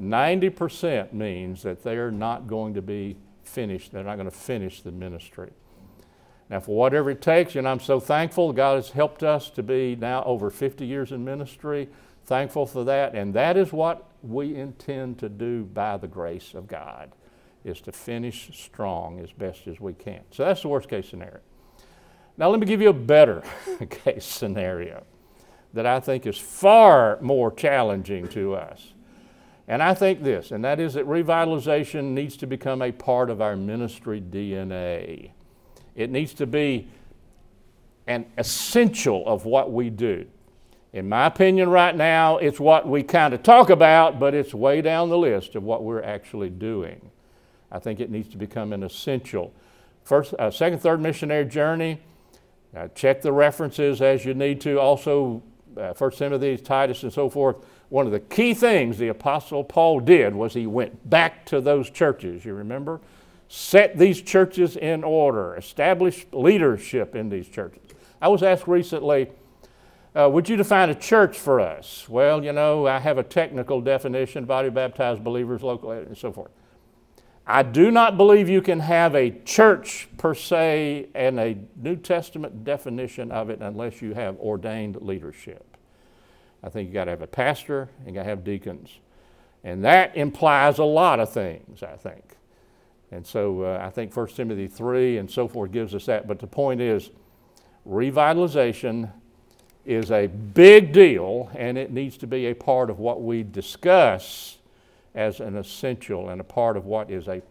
90% 0.00 1.12
means 1.12 1.62
that 1.62 1.82
they're 1.82 2.10
not 2.10 2.46
going 2.46 2.74
to 2.74 2.82
be 2.82 3.16
finished, 3.42 3.92
they're 3.92 4.04
not 4.04 4.16
going 4.16 4.30
to 4.30 4.36
finish 4.36 4.82
the 4.82 4.92
ministry. 4.92 5.50
Now, 6.50 6.60
for 6.60 6.76
whatever 6.76 7.10
it 7.10 7.20
takes, 7.20 7.56
and 7.56 7.68
I'm 7.68 7.80
so 7.80 8.00
thankful 8.00 8.52
God 8.52 8.76
has 8.76 8.90
helped 8.90 9.22
us 9.22 9.50
to 9.50 9.62
be 9.62 9.96
now 9.96 10.22
over 10.24 10.50
50 10.50 10.86
years 10.86 11.12
in 11.12 11.24
ministry. 11.24 11.88
Thankful 12.24 12.66
for 12.66 12.84
that, 12.84 13.14
and 13.14 13.34
that 13.34 13.56
is 13.56 13.72
what 13.72 14.08
we 14.22 14.54
intend 14.54 15.18
to 15.18 15.28
do 15.28 15.64
by 15.64 15.96
the 15.98 16.06
grace 16.06 16.54
of 16.54 16.66
God, 16.66 17.12
is 17.64 17.80
to 17.82 17.92
finish 17.92 18.50
strong 18.54 19.20
as 19.20 19.30
best 19.32 19.66
as 19.66 19.78
we 19.78 19.92
can. 19.92 20.20
So 20.30 20.44
that's 20.44 20.62
the 20.62 20.68
worst 20.68 20.88
case 20.88 21.08
scenario. 21.08 21.40
Now, 22.38 22.48
let 22.50 22.60
me 22.60 22.66
give 22.66 22.80
you 22.80 22.90
a 22.90 22.94
better 22.94 23.42
case 23.90 24.24
scenario 24.24 25.04
that 25.78 25.86
I 25.86 26.00
think 26.00 26.26
is 26.26 26.36
far 26.36 27.18
more 27.20 27.52
challenging 27.52 28.26
to 28.30 28.56
us. 28.56 28.94
And 29.68 29.80
I 29.80 29.94
think 29.94 30.24
this, 30.24 30.50
and 30.50 30.64
that 30.64 30.80
is 30.80 30.94
that 30.94 31.06
revitalization 31.06 32.14
needs 32.14 32.36
to 32.38 32.48
become 32.48 32.82
a 32.82 32.90
part 32.90 33.30
of 33.30 33.40
our 33.40 33.54
ministry 33.54 34.20
DNA. 34.20 35.30
It 35.94 36.10
needs 36.10 36.34
to 36.34 36.48
be 36.48 36.88
an 38.08 38.26
essential 38.36 39.22
of 39.24 39.44
what 39.44 39.70
we 39.70 39.88
do. 39.88 40.26
In 40.92 41.08
my 41.08 41.26
opinion, 41.26 41.68
right 41.68 41.94
now, 41.94 42.38
it's 42.38 42.58
what 42.58 42.88
we 42.88 43.04
kind 43.04 43.32
of 43.32 43.44
talk 43.44 43.70
about, 43.70 44.18
but 44.18 44.34
it's 44.34 44.52
way 44.52 44.82
down 44.82 45.10
the 45.10 45.18
list 45.18 45.54
of 45.54 45.62
what 45.62 45.84
we're 45.84 46.02
actually 46.02 46.50
doing. 46.50 47.12
I 47.70 47.78
think 47.78 48.00
it 48.00 48.10
needs 48.10 48.28
to 48.30 48.36
become 48.36 48.72
an 48.72 48.82
essential. 48.82 49.54
First, 50.02 50.34
uh, 50.40 50.50
second, 50.50 50.80
third 50.80 51.00
missionary 51.00 51.44
journey. 51.44 52.00
Uh, 52.76 52.88
check 52.88 53.22
the 53.22 53.32
references 53.32 54.02
as 54.02 54.24
you 54.24 54.34
need 54.34 54.60
to. 54.62 54.80
Also, 54.80 55.42
uh, 55.78 55.92
First 55.94 56.18
Timothy, 56.18 56.56
Titus, 56.56 57.02
and 57.02 57.12
so 57.12 57.28
forth. 57.28 57.56
One 57.88 58.06
of 58.06 58.12
the 58.12 58.20
key 58.20 58.54
things 58.54 58.98
the 58.98 59.08
Apostle 59.08 59.64
Paul 59.64 60.00
did 60.00 60.34
was 60.34 60.54
he 60.54 60.66
went 60.66 61.08
back 61.08 61.46
to 61.46 61.60
those 61.60 61.88
churches. 61.90 62.44
You 62.44 62.54
remember, 62.54 63.00
set 63.48 63.96
these 63.96 64.20
churches 64.20 64.76
in 64.76 65.04
order, 65.04 65.56
establish 65.56 66.26
leadership 66.32 67.14
in 67.14 67.28
these 67.30 67.48
churches. 67.48 67.82
I 68.20 68.28
was 68.28 68.42
asked 68.42 68.66
recently 68.66 69.28
uh, 70.18 70.28
would 70.28 70.48
you 70.48 70.56
define 70.56 70.90
a 70.90 70.94
church 70.94 71.38
for 71.38 71.60
us? 71.60 72.08
Well, 72.08 72.42
you 72.42 72.52
know, 72.52 72.86
I 72.86 72.98
have 72.98 73.18
a 73.18 73.22
technical 73.22 73.80
definition 73.80 74.46
body 74.46 74.70
baptized 74.70 75.22
believers, 75.22 75.62
local, 75.62 75.92
and 75.92 76.16
so 76.16 76.32
forth. 76.32 76.50
I 77.50 77.62
do 77.62 77.90
not 77.90 78.18
believe 78.18 78.50
you 78.50 78.60
can 78.60 78.78
have 78.80 79.14
a 79.14 79.30
church 79.30 80.06
per 80.18 80.34
se 80.34 81.08
and 81.14 81.40
a 81.40 81.56
New 81.76 81.96
Testament 81.96 82.62
definition 82.62 83.32
of 83.32 83.48
it 83.48 83.60
unless 83.62 84.02
you 84.02 84.12
have 84.12 84.36
ordained 84.38 84.96
leadership. 85.00 85.78
I 86.62 86.68
think 86.68 86.88
you 86.88 86.92
got 86.92 87.06
to 87.06 87.12
have 87.12 87.22
a 87.22 87.26
pastor 87.26 87.88
and 88.00 88.08
you 88.08 88.12
got 88.12 88.24
to 88.24 88.28
have 88.28 88.44
deacons. 88.44 88.98
And 89.64 89.82
that 89.86 90.14
implies 90.14 90.76
a 90.76 90.84
lot 90.84 91.20
of 91.20 91.32
things, 91.32 91.82
I 91.82 91.96
think. 91.96 92.36
And 93.10 93.26
so 93.26 93.62
uh, 93.62 93.82
I 93.82 93.88
think 93.88 94.14
1 94.14 94.26
Timothy 94.28 94.68
3 94.68 95.16
and 95.16 95.30
so 95.30 95.48
forth 95.48 95.72
gives 95.72 95.94
us 95.94 96.04
that. 96.04 96.28
But 96.28 96.40
the 96.40 96.46
point 96.46 96.82
is, 96.82 97.08
revitalization 97.88 99.10
is 99.86 100.10
a 100.10 100.26
big 100.26 100.92
deal 100.92 101.50
and 101.54 101.78
it 101.78 101.90
needs 101.90 102.18
to 102.18 102.26
be 102.26 102.44
a 102.48 102.54
part 102.54 102.90
of 102.90 102.98
what 102.98 103.22
we 103.22 103.42
discuss 103.42 104.57
as 105.14 105.40
an 105.40 105.56
essential 105.56 106.28
and 106.28 106.40
a 106.40 106.44
part 106.44 106.76
of 106.76 106.84
what 106.86 107.10
is 107.10 107.28
a 107.28 107.42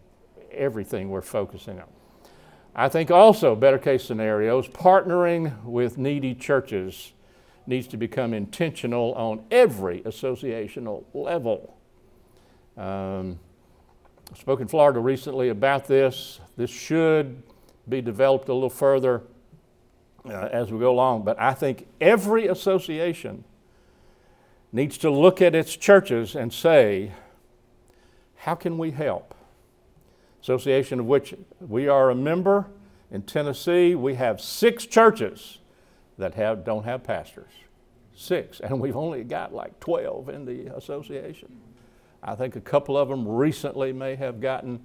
everything 0.50 1.10
we're 1.10 1.20
focusing 1.20 1.78
on. 1.78 1.86
I 2.74 2.88
think 2.88 3.10
also 3.10 3.54
better 3.56 3.78
case 3.78 4.04
scenarios 4.04 4.68
partnering 4.68 5.64
with 5.64 5.98
needy 5.98 6.34
churches 6.34 7.12
needs 7.66 7.86
to 7.88 7.96
become 7.96 8.32
intentional 8.32 9.12
on 9.14 9.44
every 9.50 10.00
associational 10.02 11.04
level. 11.12 11.76
Um, 12.76 13.38
I 14.32 14.36
spoke 14.38 14.60
in 14.60 14.68
Florida 14.68 15.00
recently 15.00 15.48
about 15.48 15.86
this. 15.86 16.40
This 16.56 16.70
should 16.70 17.42
be 17.88 18.00
developed 18.00 18.48
a 18.48 18.54
little 18.54 18.70
further 18.70 19.22
uh, 20.24 20.48
as 20.52 20.70
we 20.70 20.78
go 20.78 20.90
along. 20.90 21.24
But 21.24 21.40
I 21.40 21.54
think 21.54 21.86
every 22.00 22.46
association 22.46 23.44
needs 24.72 24.98
to 24.98 25.10
look 25.10 25.40
at 25.40 25.54
its 25.54 25.76
churches 25.76 26.34
and 26.36 26.52
say, 26.52 27.12
how 28.48 28.54
can 28.54 28.78
we 28.78 28.90
help? 28.90 29.34
Association 30.40 31.00
of 31.00 31.04
which 31.06 31.34
we 31.60 31.86
are 31.86 32.08
a 32.08 32.14
member 32.14 32.64
in 33.10 33.20
Tennessee, 33.20 33.94
we 33.94 34.14
have 34.14 34.40
six 34.40 34.86
churches 34.86 35.58
that 36.16 36.32
have, 36.32 36.64
don't 36.64 36.84
have 36.84 37.04
pastors. 37.04 37.50
Six. 38.16 38.60
And 38.60 38.80
we've 38.80 38.96
only 38.96 39.22
got 39.22 39.52
like 39.52 39.78
12 39.80 40.30
in 40.30 40.46
the 40.46 40.74
association. 40.74 41.60
I 42.22 42.34
think 42.36 42.56
a 42.56 42.60
couple 42.62 42.96
of 42.96 43.10
them 43.10 43.28
recently 43.28 43.92
may 43.92 44.16
have 44.16 44.40
gotten 44.40 44.80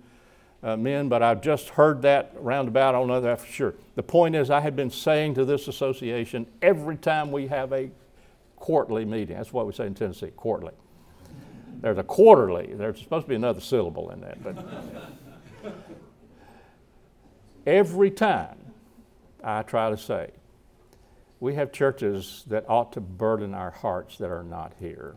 uh, 0.62 0.76
men, 0.76 1.08
but 1.08 1.24
I've 1.24 1.40
just 1.40 1.70
heard 1.70 2.02
that 2.02 2.34
roundabout. 2.36 2.90
I 2.90 2.92
don't 2.92 3.08
know 3.08 3.22
that 3.22 3.40
for 3.40 3.48
sure. 3.48 3.76
The 3.96 4.04
point 4.04 4.36
is, 4.36 4.50
I 4.50 4.60
have 4.60 4.76
been 4.76 4.90
saying 4.90 5.36
to 5.36 5.46
this 5.46 5.70
association 5.70 6.48
every 6.62 6.98
time 6.98 7.32
we 7.32 7.48
have 7.48 7.72
a 7.72 7.92
quarterly 8.58 9.06
meeting, 9.06 9.38
that's 9.38 9.54
what 9.54 9.66
we 9.66 9.72
say 9.72 9.88
in 9.88 9.94
Tennessee, 9.94 10.32
quarterly. 10.36 10.74
There's 11.84 11.98
a 11.98 12.04
quarterly, 12.04 12.74
there's 12.76 13.02
supposed 13.02 13.26
to 13.26 13.30
be 13.30 13.36
another 13.36 13.60
syllable 13.60 14.10
in 14.12 14.22
that, 14.22 14.42
but 14.42 14.56
every 17.68 18.10
time 18.10 18.56
I 19.44 19.64
try 19.64 19.90
to 19.90 19.98
say, 19.98 20.32
we 21.42 21.56
have 21.56 21.74
churches 21.74 22.46
that 22.48 22.64
ought 22.70 22.94
to 22.94 23.02
burden 23.02 23.54
our 23.54 23.72
hearts 23.72 24.18
that 24.20 24.32
are 24.32 24.46
not 24.46 24.72
here. 24.80 25.16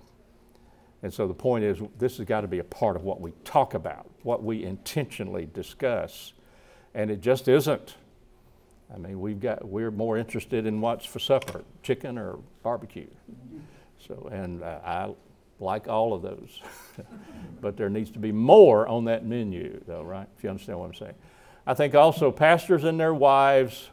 And 1.04 1.14
so 1.14 1.28
the 1.28 1.34
point 1.34 1.62
is, 1.62 1.78
this 2.00 2.16
has 2.16 2.26
got 2.26 2.40
to 2.40 2.48
be 2.48 2.58
a 2.58 2.64
part 2.64 2.96
of 2.96 3.04
what 3.04 3.20
we 3.20 3.30
talk 3.44 3.74
about, 3.74 4.10
what 4.24 4.42
we 4.42 4.64
intentionally 4.64 5.48
discuss. 5.54 6.32
And 6.94 7.12
it 7.12 7.20
just 7.20 7.46
isn't. 7.46 7.94
I 8.92 8.98
mean, 8.98 9.20
we've 9.20 9.38
got, 9.38 9.64
we're 9.64 9.92
more 9.92 10.18
interested 10.18 10.66
in 10.66 10.80
what's 10.80 11.06
for 11.06 11.20
supper, 11.20 11.62
chicken 11.84 12.18
or 12.18 12.40
barbecue. 12.64 13.06
So, 14.04 14.28
and 14.32 14.64
uh, 14.64 14.80
I 14.84 15.10
like 15.58 15.88
all 15.88 16.12
of 16.12 16.22
those. 16.22 16.60
but 17.60 17.76
there 17.76 17.88
needs 17.88 18.10
to 18.10 18.18
be 18.18 18.32
more 18.32 18.86
on 18.88 19.04
that 19.06 19.24
menu, 19.24 19.82
though, 19.86 20.02
right? 20.02 20.28
If 20.36 20.44
you 20.44 20.50
understand 20.50 20.78
what 20.78 20.86
I'm 20.86 20.94
saying. 20.94 21.14
I 21.66 21.74
think 21.74 21.94
also 21.94 22.30
pastors 22.30 22.84
and 22.84 22.98
their 23.00 23.14
wives, 23.14 23.90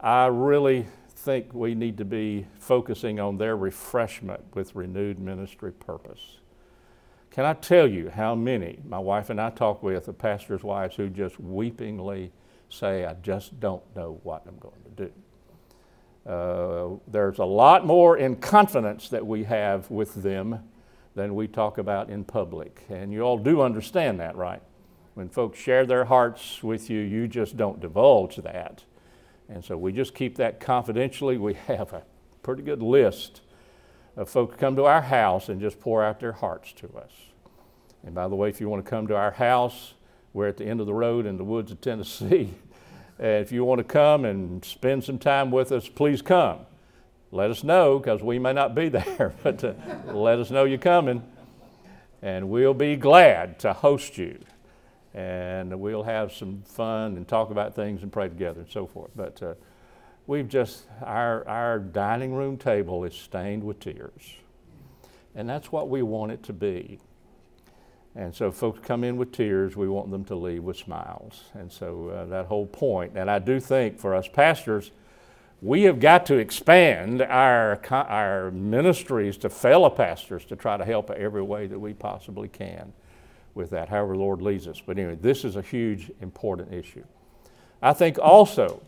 I 0.00 0.26
really 0.26 0.86
think 1.14 1.52
we 1.52 1.74
need 1.74 1.98
to 1.98 2.04
be 2.04 2.46
focusing 2.58 3.18
on 3.18 3.36
their 3.36 3.56
refreshment 3.56 4.42
with 4.54 4.74
renewed 4.74 5.18
ministry 5.18 5.72
purpose. 5.72 6.38
Can 7.30 7.44
I 7.44 7.52
tell 7.52 7.86
you 7.86 8.08
how 8.08 8.34
many 8.34 8.78
my 8.86 8.98
wife 8.98 9.28
and 9.28 9.40
I 9.40 9.50
talk 9.50 9.82
with 9.82 10.08
of 10.08 10.16
pastors' 10.16 10.62
wives 10.62 10.96
who 10.96 11.10
just 11.10 11.42
weepingly 11.42 12.30
say, 12.70 13.04
I 13.04 13.14
just 13.14 13.60
don't 13.60 13.82
know 13.94 14.20
what 14.22 14.44
I'm 14.46 14.58
going 14.58 14.82
to 14.84 15.04
do? 15.04 16.30
Uh, 16.30 16.98
there's 17.06 17.38
a 17.38 17.44
lot 17.44 17.84
more 17.86 18.16
in 18.16 18.36
confidence 18.36 19.08
that 19.10 19.26
we 19.26 19.44
have 19.44 19.90
with 19.90 20.14
them 20.22 20.60
than 21.16 21.34
we 21.34 21.48
talk 21.48 21.78
about 21.78 22.10
in 22.10 22.22
public. 22.22 22.84
And 22.90 23.12
you 23.12 23.22
all 23.22 23.38
do 23.38 23.62
understand 23.62 24.20
that, 24.20 24.36
right? 24.36 24.62
When 25.14 25.30
folks 25.30 25.58
share 25.58 25.86
their 25.86 26.04
hearts 26.04 26.62
with 26.62 26.90
you, 26.90 27.00
you 27.00 27.26
just 27.26 27.56
don't 27.56 27.80
divulge 27.80 28.36
that. 28.36 28.84
And 29.48 29.64
so 29.64 29.78
we 29.78 29.92
just 29.92 30.14
keep 30.14 30.36
that 30.36 30.60
confidentially. 30.60 31.38
We 31.38 31.54
have 31.54 31.94
a 31.94 32.02
pretty 32.42 32.62
good 32.62 32.82
list 32.82 33.40
of 34.14 34.28
folks 34.28 34.56
come 34.56 34.76
to 34.76 34.84
our 34.84 35.00
house 35.00 35.48
and 35.48 35.58
just 35.58 35.80
pour 35.80 36.04
out 36.04 36.20
their 36.20 36.32
hearts 36.32 36.72
to 36.74 36.86
us. 36.98 37.12
And 38.04 38.14
by 38.14 38.28
the 38.28 38.36
way, 38.36 38.50
if 38.50 38.60
you 38.60 38.68
want 38.68 38.84
to 38.84 38.90
come 38.90 39.06
to 39.06 39.16
our 39.16 39.32
house, 39.32 39.94
we're 40.34 40.48
at 40.48 40.58
the 40.58 40.66
end 40.66 40.80
of 40.80 40.86
the 40.86 40.94
road 40.94 41.24
in 41.24 41.38
the 41.38 41.44
woods 41.44 41.72
of 41.72 41.80
Tennessee. 41.80 42.54
If 43.18 43.50
you 43.50 43.64
want 43.64 43.78
to 43.78 43.84
come 43.84 44.26
and 44.26 44.62
spend 44.62 45.02
some 45.02 45.18
time 45.18 45.50
with 45.50 45.72
us, 45.72 45.88
please 45.88 46.20
come. 46.20 46.66
Let 47.32 47.50
us 47.50 47.64
know 47.64 47.98
because 47.98 48.22
we 48.22 48.38
may 48.38 48.52
not 48.52 48.74
be 48.74 48.88
there, 48.90 49.34
but 49.42 49.62
uh, 49.62 49.74
let 50.12 50.38
us 50.38 50.50
know 50.50 50.64
you're 50.64 50.78
coming. 50.78 51.22
And 52.22 52.48
we'll 52.48 52.74
be 52.74 52.96
glad 52.96 53.58
to 53.60 53.72
host 53.72 54.18
you 54.18 54.38
and 55.16 55.80
we'll 55.80 56.02
have 56.02 56.30
some 56.30 56.62
fun 56.66 57.16
and 57.16 57.26
talk 57.26 57.50
about 57.50 57.74
things 57.74 58.02
and 58.02 58.12
pray 58.12 58.28
together 58.28 58.60
and 58.60 58.70
so 58.70 58.86
forth. 58.86 59.10
But 59.16 59.42
uh, 59.42 59.54
we've 60.26 60.48
just, 60.48 60.84
our, 61.02 61.48
our 61.48 61.78
dining 61.78 62.34
room 62.34 62.58
table 62.58 63.02
is 63.04 63.14
stained 63.14 63.64
with 63.64 63.80
tears. 63.80 64.36
And 65.34 65.48
that's 65.48 65.72
what 65.72 65.88
we 65.88 66.02
want 66.02 66.32
it 66.32 66.42
to 66.44 66.52
be. 66.52 67.00
And 68.14 68.34
so, 68.34 68.50
folks 68.50 68.80
come 68.82 69.04
in 69.04 69.18
with 69.18 69.32
tears, 69.32 69.76
we 69.76 69.88
want 69.88 70.10
them 70.10 70.24
to 70.26 70.34
leave 70.34 70.62
with 70.62 70.78
smiles. 70.78 71.44
And 71.52 71.70
so, 71.70 72.08
uh, 72.08 72.24
that 72.26 72.46
whole 72.46 72.66
point, 72.66 73.12
and 73.14 73.30
I 73.30 73.38
do 73.38 73.60
think 73.60 73.98
for 73.98 74.14
us 74.14 74.26
pastors, 74.26 74.90
we 75.62 75.82
have 75.84 76.00
got 76.00 76.26
to 76.26 76.36
expand 76.36 77.22
our, 77.22 77.80
our 77.90 78.50
ministries 78.50 79.36
to 79.38 79.48
fellow 79.48 79.90
pastors 79.90 80.44
to 80.46 80.56
try 80.56 80.76
to 80.76 80.84
help 80.84 81.10
every 81.10 81.42
way 81.42 81.66
that 81.66 81.78
we 81.78 81.94
possibly 81.94 82.48
can 82.48 82.92
with 83.54 83.70
that, 83.70 83.88
however, 83.88 84.12
the 84.12 84.18
Lord 84.18 84.42
leads 84.42 84.68
us. 84.68 84.82
But 84.84 84.98
anyway, 84.98 85.16
this 85.20 85.44
is 85.44 85.56
a 85.56 85.62
huge, 85.62 86.10
important 86.20 86.74
issue. 86.74 87.04
I 87.80 87.94
think 87.94 88.18
also, 88.18 88.82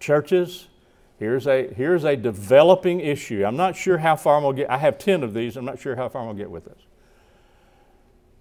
churches, 0.00 0.66
here's 1.18 1.46
a, 1.46 1.72
here's 1.72 2.04
a 2.04 2.16
developing 2.16 2.98
issue. 2.98 3.44
I'm 3.46 3.56
not 3.56 3.76
sure 3.76 3.98
how 3.98 4.16
far 4.16 4.36
I'm 4.36 4.42
going 4.42 4.56
to 4.56 4.62
get. 4.62 4.70
I 4.70 4.78
have 4.78 4.98
10 4.98 5.22
of 5.22 5.34
these. 5.34 5.56
I'm 5.56 5.64
not 5.64 5.78
sure 5.78 5.94
how 5.94 6.08
far 6.08 6.22
I'm 6.22 6.26
going 6.26 6.36
to 6.36 6.42
get 6.42 6.50
with 6.50 6.64
this. 6.64 6.82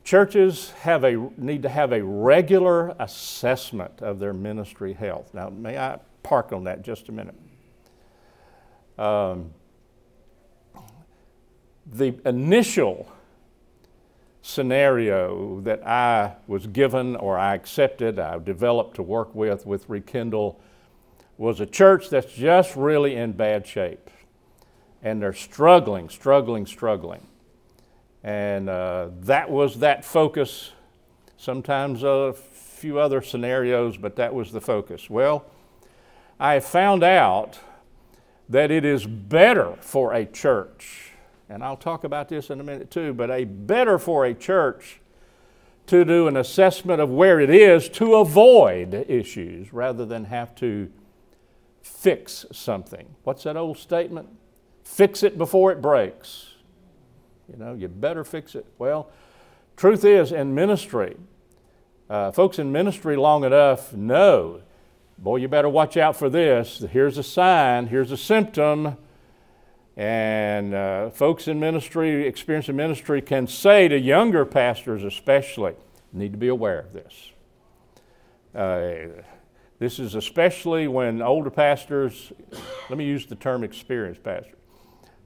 Churches 0.03 0.71
have 0.81 1.03
a, 1.03 1.29
need 1.37 1.61
to 1.61 1.69
have 1.69 1.93
a 1.93 2.03
regular 2.03 2.95
assessment 2.99 4.01
of 4.01 4.17
their 4.17 4.33
ministry 4.33 4.93
health. 4.93 5.31
Now, 5.33 5.49
may 5.49 5.77
I 5.77 5.99
park 6.23 6.51
on 6.51 6.63
that 6.63 6.81
just 6.81 7.09
a 7.09 7.11
minute? 7.11 7.35
Um, 8.97 9.51
the 11.85 12.15
initial 12.25 13.11
scenario 14.41 15.61
that 15.61 15.85
I 15.87 16.35
was 16.47 16.67
given 16.67 17.15
or 17.15 17.37
I 17.37 17.55
accepted, 17.55 18.19
I 18.19 18.37
developed 18.39 18.95
to 18.95 19.03
work 19.03 19.33
with 19.33 19.65
with 19.65 19.87
Rekindle 19.89 20.59
was 21.37 21.59
a 21.59 21.65
church 21.65 22.09
that's 22.09 22.31
just 22.33 22.75
really 22.75 23.15
in 23.15 23.31
bad 23.33 23.65
shape. 23.65 24.09
And 25.01 25.21
they're 25.21 25.33
struggling, 25.33 26.09
struggling, 26.09 26.65
struggling. 26.65 27.27
And 28.23 28.69
uh, 28.69 29.09
that 29.21 29.49
was 29.49 29.79
that 29.79 30.05
focus. 30.05 30.71
Sometimes 31.37 32.03
a 32.03 32.33
few 32.33 32.99
other 32.99 33.21
scenarios, 33.21 33.97
but 33.97 34.15
that 34.15 34.33
was 34.33 34.51
the 34.51 34.61
focus. 34.61 35.09
Well, 35.09 35.45
I 36.39 36.59
found 36.59 37.03
out 37.03 37.59
that 38.49 38.71
it 38.71 38.85
is 38.85 39.05
better 39.05 39.75
for 39.79 40.13
a 40.13 40.25
church, 40.25 41.11
and 41.49 41.63
I'll 41.63 41.77
talk 41.77 42.03
about 42.03 42.29
this 42.29 42.49
in 42.49 42.59
a 42.59 42.63
minute 42.63 42.91
too, 42.91 43.13
but 43.13 43.31
a 43.31 43.45
better 43.45 43.97
for 43.97 44.25
a 44.25 44.33
church 44.33 44.99
to 45.87 46.05
do 46.05 46.27
an 46.27 46.37
assessment 46.37 47.01
of 47.01 47.09
where 47.09 47.39
it 47.39 47.49
is 47.49 47.89
to 47.89 48.15
avoid 48.15 48.93
issues 49.07 49.73
rather 49.73 50.05
than 50.05 50.25
have 50.25 50.55
to 50.55 50.91
fix 51.81 52.45
something. 52.51 53.15
What's 53.23 53.43
that 53.43 53.57
old 53.57 53.77
statement? 53.77 54.29
Fix 54.83 55.23
it 55.23 55.37
before 55.37 55.71
it 55.71 55.81
breaks. 55.81 56.53
You 57.51 57.57
know, 57.57 57.73
you 57.73 57.87
better 57.87 58.23
fix 58.23 58.55
it. 58.55 58.65
Well, 58.77 59.09
truth 59.75 60.05
is, 60.05 60.31
in 60.31 60.55
ministry, 60.55 61.17
uh, 62.09 62.31
folks 62.31 62.59
in 62.59 62.71
ministry 62.71 63.15
long 63.15 63.43
enough 63.43 63.93
know, 63.93 64.61
boy, 65.17 65.37
you 65.37 65.47
better 65.47 65.69
watch 65.69 65.97
out 65.97 66.15
for 66.15 66.29
this. 66.29 66.83
Here's 66.91 67.17
a 67.17 67.23
sign, 67.23 67.87
here's 67.87 68.11
a 68.11 68.17
symptom. 68.17 68.97
And 69.95 70.73
uh, 70.73 71.09
folks 71.11 71.47
in 71.47 71.59
ministry, 71.59 72.27
experience 72.27 72.67
in 72.67 72.75
ministry, 72.75 73.21
can 73.21 73.47
say 73.47 73.87
to 73.87 73.99
younger 73.99 74.43
pastors, 74.43 75.03
especially, 75.03 75.75
need 76.11 76.31
to 76.31 76.37
be 76.37 76.47
aware 76.47 76.79
of 76.79 76.93
this. 76.93 77.31
Uh, 78.55 79.21
this 79.79 79.99
is 79.99 80.15
especially 80.15 80.87
when 80.87 81.21
older 81.21 81.49
pastors, 81.49 82.31
let 82.89 82.97
me 82.97 83.05
use 83.05 83.25
the 83.25 83.35
term 83.35 83.63
experienced 83.63 84.23
pastor, 84.23 84.55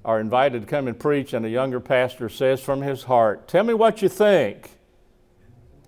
are 0.03 0.19
invited 0.19 0.61
to 0.61 0.67
come 0.67 0.87
and 0.87 0.99
preach, 0.99 1.33
and 1.33 1.45
a 1.45 1.49
younger 1.49 1.79
pastor 1.79 2.29
says 2.29 2.61
from 2.61 2.81
his 2.81 3.03
heart, 3.03 3.47
Tell 3.47 3.63
me 3.63 3.73
what 3.73 4.01
you 4.01 4.09
think. 4.09 4.71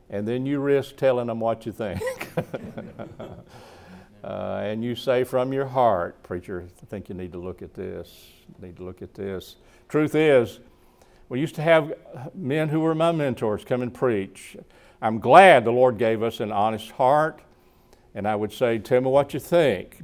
And 0.10 0.28
then 0.28 0.46
you 0.46 0.60
risk 0.60 0.98
telling 0.98 1.28
them 1.28 1.40
what 1.40 1.66
you 1.66 1.72
think. 1.72 2.02
uh, 4.24 4.62
and 4.64 4.84
you 4.84 4.96
say 4.96 5.24
from 5.24 5.54
your 5.54 5.66
heart, 5.66 6.22
Preacher, 6.24 6.68
I 6.82 6.86
think 6.86 7.10
you 7.10 7.16
need 7.16 7.32
to 7.32 7.40
look 7.40 7.62
at 7.62 7.74
this, 7.74 8.28
need 8.62 8.78
to 8.78 8.84
look 8.84 9.02
at 9.02 9.14
this. 9.14 9.56
Truth 9.88 10.16
is, 10.16 10.60
we 11.30 11.40
used 11.40 11.56
to 11.56 11.62
have 11.62 11.94
men 12.34 12.70
who 12.70 12.80
were 12.80 12.96
my 12.96 13.12
mentors 13.12 13.64
come 13.64 13.82
and 13.82 13.94
preach. 13.94 14.58
I'm 15.02 15.20
glad 15.20 15.64
the 15.64 15.72
Lord 15.72 15.98
gave 15.98 16.24
us 16.24 16.40
an 16.40 16.52
honest 16.52 16.92
heart. 16.92 17.42
And 18.16 18.28
I 18.28 18.36
would 18.36 18.52
say, 18.52 18.80
Tell 18.80 19.02
me 19.02 19.10
what 19.10 19.34
you 19.34 19.40
think. 19.40 20.02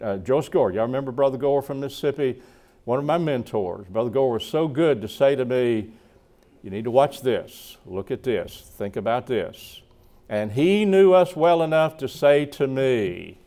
Uh, 0.00 0.18
Joe 0.18 0.40
Gore, 0.42 0.72
y'all 0.72 0.86
remember 0.86 1.12
Brother 1.12 1.36
Gore 1.36 1.62
from 1.62 1.80
Mississippi? 1.80 2.40
one 2.84 2.98
of 2.98 3.04
my 3.04 3.18
mentors, 3.18 3.86
Brother 3.86 4.10
Gore, 4.10 4.32
was 4.32 4.44
so 4.44 4.66
good 4.66 5.02
to 5.02 5.08
say 5.08 5.36
to 5.36 5.44
me, 5.44 5.90
You 6.62 6.70
need 6.70 6.84
to 6.84 6.90
watch 6.90 7.22
this, 7.22 7.76
look 7.86 8.10
at 8.10 8.22
this, 8.22 8.72
think 8.76 8.96
about 8.96 9.26
this. 9.26 9.82
And 10.28 10.52
he 10.52 10.84
knew 10.84 11.12
us 11.12 11.34
well 11.34 11.62
enough 11.62 11.96
to 11.98 12.08
say 12.08 12.46
to 12.46 12.66
me, 12.66 13.39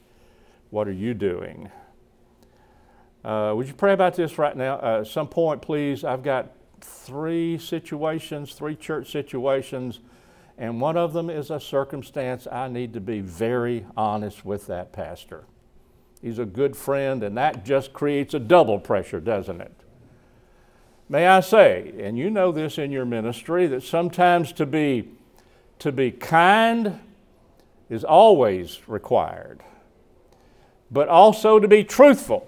What 0.73 0.87
are 0.87 0.91
you 0.91 1.13
doing? 1.13 1.69
Uh, 3.23 3.53
would 3.55 3.67
you 3.67 3.75
pray 3.75 3.93
about 3.93 4.15
this 4.15 4.39
right 4.39 4.57
now? 4.57 4.79
Uh, 4.79 5.01
at 5.01 5.07
some 5.07 5.27
point, 5.27 5.61
please. 5.61 6.03
I've 6.03 6.23
got 6.23 6.49
three 6.81 7.59
situations, 7.59 8.55
three 8.55 8.75
church 8.75 9.11
situations, 9.11 9.99
and 10.57 10.81
one 10.81 10.97
of 10.97 11.13
them 11.13 11.29
is 11.29 11.51
a 11.51 11.59
circumstance 11.59 12.47
I 12.51 12.69
need 12.69 12.93
to 12.93 12.99
be 12.99 13.19
very 13.19 13.85
honest 13.95 14.45
with 14.45 14.65
that 14.65 14.91
pastor. 14.91 15.43
He's 16.23 16.39
a 16.39 16.45
good 16.45 16.75
friend, 16.75 17.21
and 17.21 17.37
that 17.37 17.63
just 17.63 17.93
creates 17.93 18.33
a 18.33 18.39
double 18.39 18.79
pressure, 18.79 19.19
doesn't 19.19 19.61
it? 19.61 19.75
May 21.07 21.27
I 21.27 21.41
say, 21.41 21.93
and 21.99 22.17
you 22.17 22.31
know 22.31 22.51
this 22.51 22.79
in 22.79 22.91
your 22.91 23.05
ministry, 23.05 23.67
that 23.67 23.83
sometimes 23.83 24.51
to 24.53 24.65
be, 24.65 25.09
to 25.77 25.91
be 25.91 26.09
kind 26.09 26.99
is 27.91 28.03
always 28.03 28.79
required, 28.87 29.61
but 30.93 31.09
also 31.09 31.59
to 31.59 31.67
be 31.67 31.83
truthful 31.83 32.47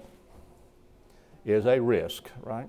is 1.44 1.66
a 1.66 1.80
risk, 1.80 2.30
right? 2.40 2.68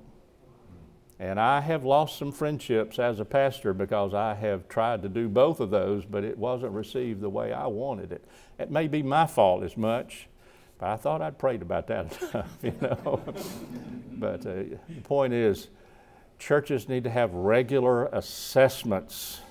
And 1.19 1.39
I 1.39 1.61
have 1.61 1.83
lost 1.83 2.19
some 2.19 2.31
friendships 2.31 2.99
as 2.99 3.19
a 3.19 3.25
pastor 3.25 3.73
because 3.73 4.13
I 4.13 4.35
have 4.35 4.67
tried 4.67 5.01
to 5.03 5.09
do 5.09 5.29
both 5.29 5.59
of 5.59 5.71
those, 5.71 6.03
but 6.05 6.23
it 6.23 6.37
wasn't 6.37 6.73
received 6.73 7.21
the 7.21 7.29
way 7.29 7.53
I 7.53 7.67
wanted 7.67 8.11
it. 8.11 8.23
It 8.59 8.69
may 8.69 8.87
be 8.87 9.01
my 9.01 9.25
fault 9.25 9.63
as 9.63 9.77
much 9.77 10.27
but 10.77 10.89
I 10.89 10.95
thought 10.95 11.21
I'd 11.21 11.37
prayed 11.37 11.61
about 11.61 11.87
that 11.87 12.21
enough, 12.21 12.57
you 12.61 12.73
know. 12.81 13.21
but 14.13 14.45
uh, 14.45 14.53
the 14.89 15.01
point 15.03 15.33
is, 15.33 15.69
churches 16.39 16.87
need 16.87 17.03
to 17.05 17.09
have 17.09 17.33
regular 17.33 18.05
assessments. 18.07 19.41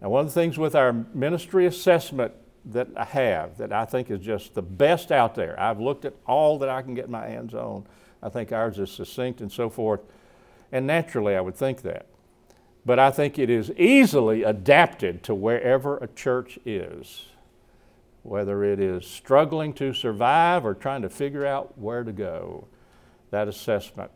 Now, 0.00 0.08
one 0.08 0.26
of 0.26 0.34
the 0.34 0.40
things 0.40 0.58
with 0.58 0.74
our 0.74 0.92
ministry 0.92 1.66
assessment 1.66 2.32
that 2.66 2.88
I 2.96 3.04
have 3.04 3.58
that 3.58 3.72
I 3.72 3.84
think 3.84 4.10
is 4.10 4.20
just 4.20 4.54
the 4.54 4.62
best 4.62 5.10
out 5.10 5.34
there, 5.34 5.58
I've 5.58 5.80
looked 5.80 6.04
at 6.04 6.14
all 6.26 6.58
that 6.60 6.68
I 6.68 6.82
can 6.82 6.94
get 6.94 7.10
my 7.10 7.26
hands 7.26 7.54
on. 7.54 7.84
I 8.22 8.28
think 8.28 8.52
ours 8.52 8.78
is 8.78 8.90
succinct 8.90 9.40
and 9.40 9.50
so 9.50 9.68
forth. 9.68 10.00
And 10.70 10.86
naturally, 10.86 11.34
I 11.36 11.40
would 11.40 11.56
think 11.56 11.82
that. 11.82 12.06
But 12.86 12.98
I 12.98 13.10
think 13.10 13.38
it 13.38 13.50
is 13.50 13.70
easily 13.72 14.42
adapted 14.42 15.22
to 15.24 15.34
wherever 15.34 15.98
a 15.98 16.08
church 16.08 16.58
is 16.64 17.26
whether 18.22 18.62
it 18.62 18.78
is 18.78 19.06
struggling 19.06 19.72
to 19.72 19.92
survive 19.92 20.64
or 20.64 20.74
trying 20.74 21.02
to 21.02 21.08
figure 21.08 21.44
out 21.44 21.76
where 21.78 22.04
to 22.04 22.12
go, 22.12 22.66
that 23.30 23.48
assessment. 23.48 24.10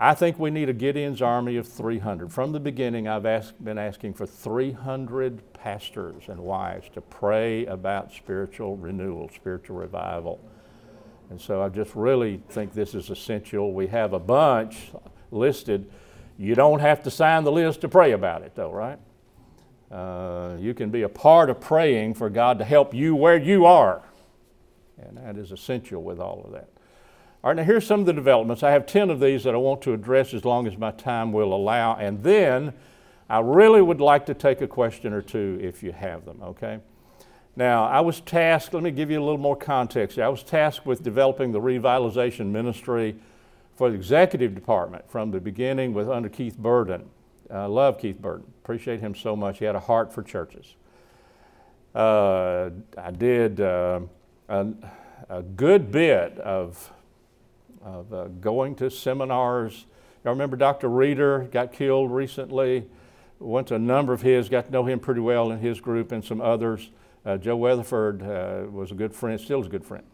I 0.00 0.14
think 0.14 0.38
we 0.38 0.50
need 0.50 0.68
a 0.68 0.72
Gideon's 0.72 1.20
army 1.20 1.56
of 1.56 1.66
300. 1.66 2.32
From 2.32 2.52
the 2.52 2.60
beginning, 2.60 3.08
I've 3.08 3.26
asked, 3.26 3.62
been 3.64 3.78
asking 3.78 4.14
for 4.14 4.26
300 4.26 5.52
pastors 5.54 6.28
and 6.28 6.38
wives 6.38 6.88
to 6.94 7.00
pray 7.00 7.66
about 7.66 8.12
spiritual 8.12 8.76
renewal, 8.76 9.28
spiritual 9.34 9.76
revival. 9.76 10.40
And 11.30 11.40
so 11.40 11.60
I 11.62 11.68
just 11.68 11.96
really 11.96 12.40
think 12.48 12.74
this 12.74 12.94
is 12.94 13.10
essential. 13.10 13.72
We 13.72 13.88
have 13.88 14.12
a 14.12 14.20
bunch 14.20 14.92
listed. 15.32 15.90
You 16.38 16.54
don't 16.54 16.78
have 16.78 17.02
to 17.02 17.10
sign 17.10 17.42
the 17.42 17.52
list 17.52 17.80
to 17.80 17.88
pray 17.88 18.12
about 18.12 18.42
it, 18.42 18.54
though, 18.54 18.72
right? 18.72 19.00
Uh, 19.90 20.56
you 20.60 20.74
can 20.74 20.90
be 20.90 21.02
a 21.02 21.08
part 21.08 21.50
of 21.50 21.60
praying 21.60 22.14
for 22.14 22.30
God 22.30 22.60
to 22.60 22.64
help 22.64 22.94
you 22.94 23.16
where 23.16 23.36
you 23.36 23.66
are. 23.66 24.02
And 24.96 25.16
that 25.16 25.36
is 25.36 25.50
essential 25.50 26.04
with 26.04 26.20
all 26.20 26.42
of 26.44 26.52
that. 26.52 26.68
All 27.42 27.50
right, 27.50 27.56
now 27.56 27.62
here's 27.62 27.86
some 27.86 28.00
of 28.00 28.06
the 28.06 28.12
developments. 28.12 28.62
I 28.62 28.72
have 28.72 28.84
10 28.84 29.10
of 29.10 29.20
these 29.20 29.44
that 29.44 29.54
I 29.54 29.58
want 29.58 29.80
to 29.82 29.92
address 29.92 30.34
as 30.34 30.44
long 30.44 30.66
as 30.66 30.76
my 30.76 30.90
time 30.90 31.32
will 31.32 31.54
allow. 31.54 31.94
And 31.94 32.22
then 32.22 32.72
I 33.30 33.38
really 33.38 33.80
would 33.80 34.00
like 34.00 34.26
to 34.26 34.34
take 34.34 34.60
a 34.60 34.66
question 34.66 35.12
or 35.12 35.22
two 35.22 35.58
if 35.62 35.82
you 35.82 35.92
have 35.92 36.24
them, 36.24 36.40
okay? 36.42 36.80
Now, 37.54 37.86
I 37.86 38.00
was 38.00 38.20
tasked, 38.20 38.74
let 38.74 38.82
me 38.82 38.90
give 38.90 39.10
you 39.10 39.20
a 39.20 39.24
little 39.24 39.38
more 39.38 39.56
context. 39.56 40.18
I 40.18 40.28
was 40.28 40.42
tasked 40.42 40.84
with 40.84 41.02
developing 41.02 41.52
the 41.52 41.60
revitalization 41.60 42.46
ministry 42.46 43.16
for 43.76 43.88
the 43.88 43.94
executive 43.94 44.54
department 44.54 45.08
from 45.08 45.30
the 45.30 45.40
beginning 45.40 45.94
with 45.94 46.08
under 46.08 46.28
Keith 46.28 46.58
Burden. 46.58 47.08
I 47.50 47.66
love 47.66 48.00
Keith 48.00 48.18
Burden. 48.18 48.46
Appreciate 48.64 49.00
him 49.00 49.14
so 49.14 49.36
much. 49.36 49.58
He 49.58 49.64
had 49.64 49.76
a 49.76 49.80
heart 49.80 50.12
for 50.12 50.22
churches. 50.22 50.74
Uh, 51.94 52.70
I 52.96 53.10
did. 53.12 53.60
Uh, 53.60 54.00
a 55.28 55.42
good 55.42 55.90
bit 55.90 56.38
of, 56.38 56.92
of 57.82 58.12
uh, 58.12 58.24
going 58.40 58.74
to 58.76 58.90
seminars. 58.90 59.86
I 60.24 60.30
remember 60.30 60.56
Dr. 60.56 60.88
Reeder 60.88 61.48
got 61.50 61.72
killed 61.72 62.10
recently. 62.10 62.86
Went 63.38 63.68
to 63.68 63.76
a 63.76 63.78
number 63.78 64.12
of 64.12 64.22
his, 64.22 64.48
got 64.48 64.66
to 64.66 64.72
know 64.72 64.84
him 64.84 65.00
pretty 65.00 65.20
well 65.20 65.50
in 65.50 65.60
his 65.60 65.80
group 65.80 66.12
and 66.12 66.24
some 66.24 66.40
others. 66.40 66.90
Uh, 67.24 67.36
Joe 67.36 67.56
Weatherford 67.56 68.22
uh, 68.22 68.70
was 68.70 68.90
a 68.90 68.94
good 68.94 69.14
friend, 69.14 69.40
still 69.40 69.60
is 69.60 69.66
a 69.66 69.70
good 69.70 69.84
friend. 69.84 70.04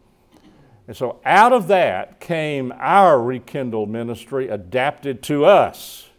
And 0.87 0.95
so 0.95 1.19
out 1.25 1.51
of 1.51 1.67
that 1.67 2.19
came 2.19 2.71
our 2.77 3.21
rekindled 3.21 3.89
ministry 3.89 4.49
adapted 4.49 5.23
to 5.23 5.45
us. 5.45 6.09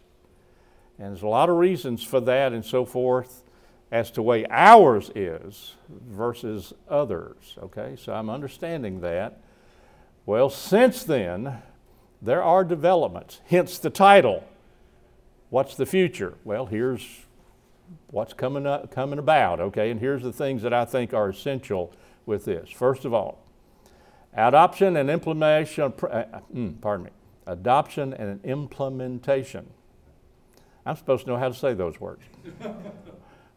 And 0.99 1.09
there's 1.09 1.21
a 1.21 1.27
lot 1.27 1.49
of 1.49 1.57
reasons 1.57 2.03
for 2.03 2.19
that 2.21 2.53
and 2.53 2.65
so 2.65 2.83
forth 2.83 3.43
as 3.91 4.11
to 4.11 4.21
way 4.21 4.45
ours 4.49 5.09
is 5.15 5.75
versus 5.89 6.73
others. 6.89 7.55
Okay, 7.63 7.95
so 7.97 8.13
I'm 8.13 8.29
understanding 8.29 8.99
that. 9.01 9.41
Well, 10.27 10.49
since 10.49 11.05
then, 11.05 11.61
there 12.21 12.43
are 12.43 12.65
developments, 12.65 13.39
hence 13.47 13.79
the 13.79 13.89
title. 13.89 14.43
What's 15.49 15.75
the 15.75 15.85
future? 15.85 16.33
Well, 16.43 16.65
here's 16.65 17.21
what's 18.11 18.33
coming, 18.33 18.67
up, 18.67 18.91
coming 18.91 19.19
about, 19.19 19.61
okay? 19.61 19.89
And 19.89 20.01
here's 20.01 20.23
the 20.23 20.33
things 20.33 20.63
that 20.63 20.73
I 20.73 20.83
think 20.83 21.13
are 21.13 21.29
essential 21.29 21.93
with 22.25 22.43
this. 22.43 22.69
First 22.69 23.05
of 23.05 23.13
all, 23.13 23.39
adoption 24.33 24.97
and 24.97 25.09
implementation, 25.09 25.93
uh, 26.03 26.41
mm, 26.53 26.81
pardon 26.81 27.05
me, 27.05 27.11
adoption 27.45 28.13
and 28.13 28.43
implementation. 28.43 29.65
I'm 30.85 30.97
supposed 30.97 31.23
to 31.23 31.31
know 31.31 31.37
how 31.37 31.47
to 31.47 31.55
say 31.55 31.73
those 31.73 32.01
words. 32.01 32.23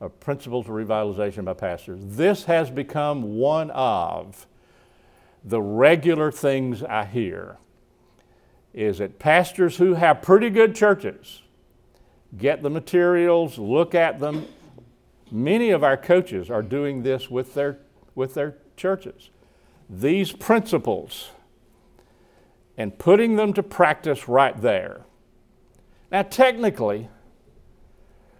of 0.00 0.20
principles 0.20 0.66
of 0.66 0.72
revitalization 0.72 1.46
by 1.46 1.54
pastors. 1.54 1.98
This 2.00 2.44
has 2.44 2.70
become 2.70 3.38
one 3.38 3.72
of 3.72 4.46
the 5.44 5.61
regular 5.61 6.31
things 6.31 6.83
I 6.83 7.05
hear 7.05 7.59
is 8.72 8.98
that 8.98 9.18
pastors 9.18 9.76
who 9.76 9.94
have 9.94 10.22
pretty 10.22 10.50
good 10.50 10.74
churches 10.74 11.42
get 12.37 12.62
the 12.62 12.70
materials, 12.70 13.59
look 13.59 13.94
at 13.94 14.20
them. 14.20 14.46
Many 15.31 15.70
of 15.70 15.83
our 15.83 15.96
coaches 15.96 16.50
are 16.50 16.62
doing 16.62 17.03
this 17.03 17.31
with 17.31 17.55
their, 17.55 17.79
with 18.14 18.35
their 18.35 18.57
churches. 18.76 19.31
These 19.88 20.33
principles 20.33 21.31
and 22.76 22.98
putting 22.98 23.37
them 23.37 23.53
to 23.53 23.62
practice 23.62 24.29
right 24.29 24.61
there. 24.61 25.03
Now, 26.11 26.22
technically, 26.22 27.09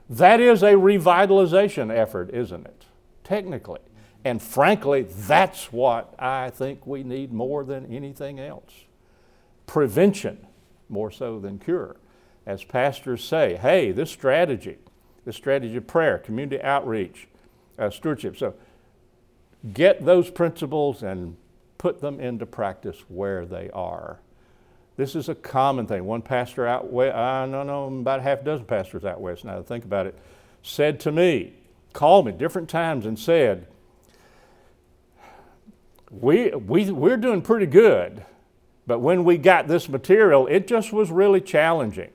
that 0.09 0.41
is 0.41 0.63
a 0.63 0.73
revitalization 0.73 1.95
effort, 1.95 2.31
isn't 2.33 2.67
it? 2.67 2.87
Technically. 3.23 3.81
And 4.25 4.43
frankly, 4.43 5.03
that's 5.03 5.73
what 5.73 6.15
I 6.19 6.51
think 6.51 6.87
we 6.87 7.03
need 7.03 7.33
more 7.33 7.65
than 7.65 7.87
anything 7.87 8.39
else. 8.39 8.73
Prevention, 9.67 10.47
more 10.89 11.11
so 11.11 11.39
than 11.39 11.59
cure. 11.59 11.97
As 12.47 12.65
pastors 12.65 13.25
say, 13.25 13.57
hey, 13.57 13.93
this 13.93 14.11
strategy, 14.11 14.79
this 15.25 15.37
strategy 15.37 15.77
of 15.77 15.87
prayer, 15.87 16.19
community 16.19 16.63
outreach, 16.63 17.29
uh, 17.79 17.91
stewardship. 17.91 18.37
So 18.37 18.55
get 19.73 20.05
those 20.05 20.31
principles 20.31 21.03
and 21.03 21.37
put 21.79 22.01
them 22.01 22.21
into 22.21 22.45
practice 22.45 23.05
where 23.09 23.47
they 23.47 23.71
are. 23.71 24.21
This 24.97 25.15
is 25.15 25.31
a 25.31 25.35
common 25.35 25.87
thing. 25.87 26.05
One 26.05 26.21
pastor 26.21 26.67
out 26.67 26.93
west, 26.93 27.17
I 27.17 27.47
don't 27.47 27.67
know, 27.67 27.87
about 27.87 28.21
half 28.21 28.41
a 28.41 28.45
dozen 28.45 28.67
pastors 28.67 29.05
out 29.05 29.19
west 29.19 29.47
now 29.47 29.63
think 29.63 29.85
about 29.85 30.07
it, 30.07 30.19
said 30.63 31.01
to 31.01 31.13
me, 31.13 31.55
called 31.95 32.27
me 32.27 32.33
different 32.33 32.69
times 32.69 33.07
and 33.07 33.19
said, 33.19 33.67
we, 36.11 36.51
we, 36.51 36.90
we're 36.90 37.16
doing 37.16 37.40
pretty 37.40 37.66
good, 37.66 38.25
but 38.87 38.99
when 38.99 39.25
we 39.25 39.38
got 39.38 39.68
this 39.68 39.88
material, 39.88 40.46
it 40.49 40.66
just 40.66 40.92
was 40.92 41.11
really 41.11 41.40
challenging. 41.40 42.11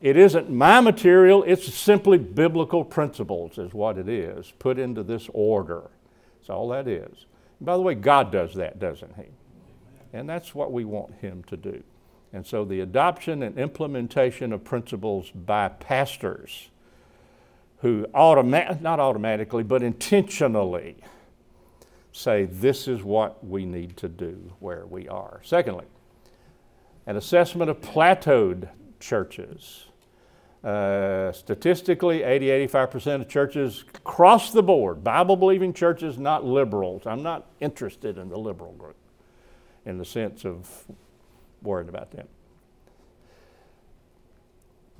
It 0.00 0.16
isn't 0.16 0.48
my 0.48 0.80
material, 0.80 1.42
it's 1.42 1.72
simply 1.74 2.18
biblical 2.18 2.84
principles, 2.84 3.58
is 3.58 3.74
what 3.74 3.98
it 3.98 4.08
is, 4.08 4.52
put 4.58 4.78
into 4.78 5.02
this 5.02 5.28
order. 5.34 5.90
That's 6.38 6.50
all 6.50 6.68
that 6.68 6.86
is. 6.86 7.26
And 7.58 7.66
by 7.66 7.76
the 7.76 7.82
way, 7.82 7.94
God 7.94 8.30
does 8.32 8.54
that, 8.54 8.78
doesn't 8.78 9.14
He? 9.16 9.26
And 10.12 10.28
that's 10.28 10.54
what 10.54 10.72
we 10.72 10.84
want 10.84 11.14
Him 11.16 11.42
to 11.48 11.56
do. 11.56 11.82
And 12.32 12.46
so 12.46 12.64
the 12.64 12.80
adoption 12.80 13.42
and 13.42 13.58
implementation 13.58 14.52
of 14.52 14.64
principles 14.64 15.30
by 15.30 15.68
pastors 15.68 16.70
who 17.78 18.06
automa- 18.14 18.80
not 18.80 19.00
automatically, 19.00 19.62
but 19.62 19.82
intentionally 19.82 20.96
say 22.12 22.44
this 22.44 22.88
is 22.88 23.02
what 23.02 23.44
we 23.46 23.64
need 23.64 23.96
to 23.98 24.08
do 24.08 24.52
where 24.60 24.86
we 24.86 25.08
are. 25.08 25.40
Secondly, 25.44 25.86
an 27.06 27.16
assessment 27.16 27.70
of 27.70 27.80
plateaued 27.80 28.68
churches. 29.00 29.86
Uh, 30.64 31.30
statistically, 31.30 32.24
80 32.24 32.68
85% 32.68 33.22
of 33.22 33.28
churches 33.28 33.84
across 33.94 34.50
the 34.52 34.62
board, 34.62 35.04
Bible 35.04 35.36
believing 35.36 35.72
churches, 35.72 36.18
not 36.18 36.44
liberals. 36.44 37.06
I'm 37.06 37.22
not 37.22 37.46
interested 37.60 38.18
in 38.18 38.28
the 38.28 38.36
liberal 38.36 38.72
group 38.72 38.96
in 39.86 39.98
the 39.98 40.04
sense 40.04 40.44
of 40.44 40.84
worried 41.62 41.88
about 41.88 42.10
them. 42.10 42.26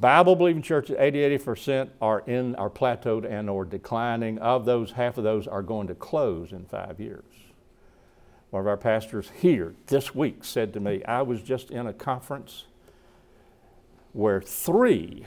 Bible 0.01 0.37
believing 0.37 0.63
churches, 0.63 0.97
80 0.99 1.39
80% 1.39 1.91
are 2.01 2.21
in 2.21 2.55
are 2.55 2.71
plateaued 2.71 3.29
and 3.29 3.51
or 3.51 3.65
declining. 3.65 4.39
Of 4.39 4.65
those, 4.65 4.93
half 4.93 5.19
of 5.19 5.25
those 5.25 5.49
are 5.49 5.63
going 5.63 5.89
to 5.89 5.95
close 5.95 6.53
in 6.53 6.67
five 6.67 7.01
years. 7.01 7.25
One 8.51 8.61
of 8.61 8.67
our 8.67 8.77
pastors 8.77 9.31
here 9.41 9.75
this 9.87 10.15
week 10.15 10.45
said 10.45 10.73
to 10.75 10.81
me, 10.81 11.03
I 11.05 11.23
was 11.23 11.43
just 11.43 11.71
in 11.71 11.87
a 11.87 11.93
conference 11.93 12.65
where 14.13 14.41
three 14.41 15.27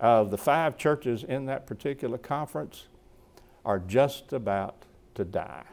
of 0.00 0.30
the 0.30 0.38
five 0.38 0.76
churches 0.76 1.24
in 1.24 1.46
that 1.46 1.66
particular 1.66 2.18
conference 2.18 2.88
are 3.64 3.78
just 3.78 4.32
about 4.32 4.84
to 5.14 5.24
die. 5.24 5.64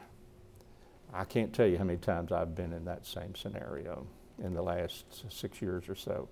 I 1.12 1.24
can't 1.24 1.52
tell 1.52 1.66
you 1.66 1.76
how 1.76 1.84
many 1.84 1.98
times 1.98 2.32
I've 2.32 2.54
been 2.54 2.72
in 2.72 2.84
that 2.86 3.04
same 3.04 3.34
scenario 3.34 4.06
in 4.42 4.54
the 4.54 4.62
last 4.62 5.30
six 5.30 5.60
years 5.60 5.88
or 5.88 5.94
so? 5.94 6.28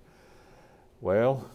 Well, 1.01 1.49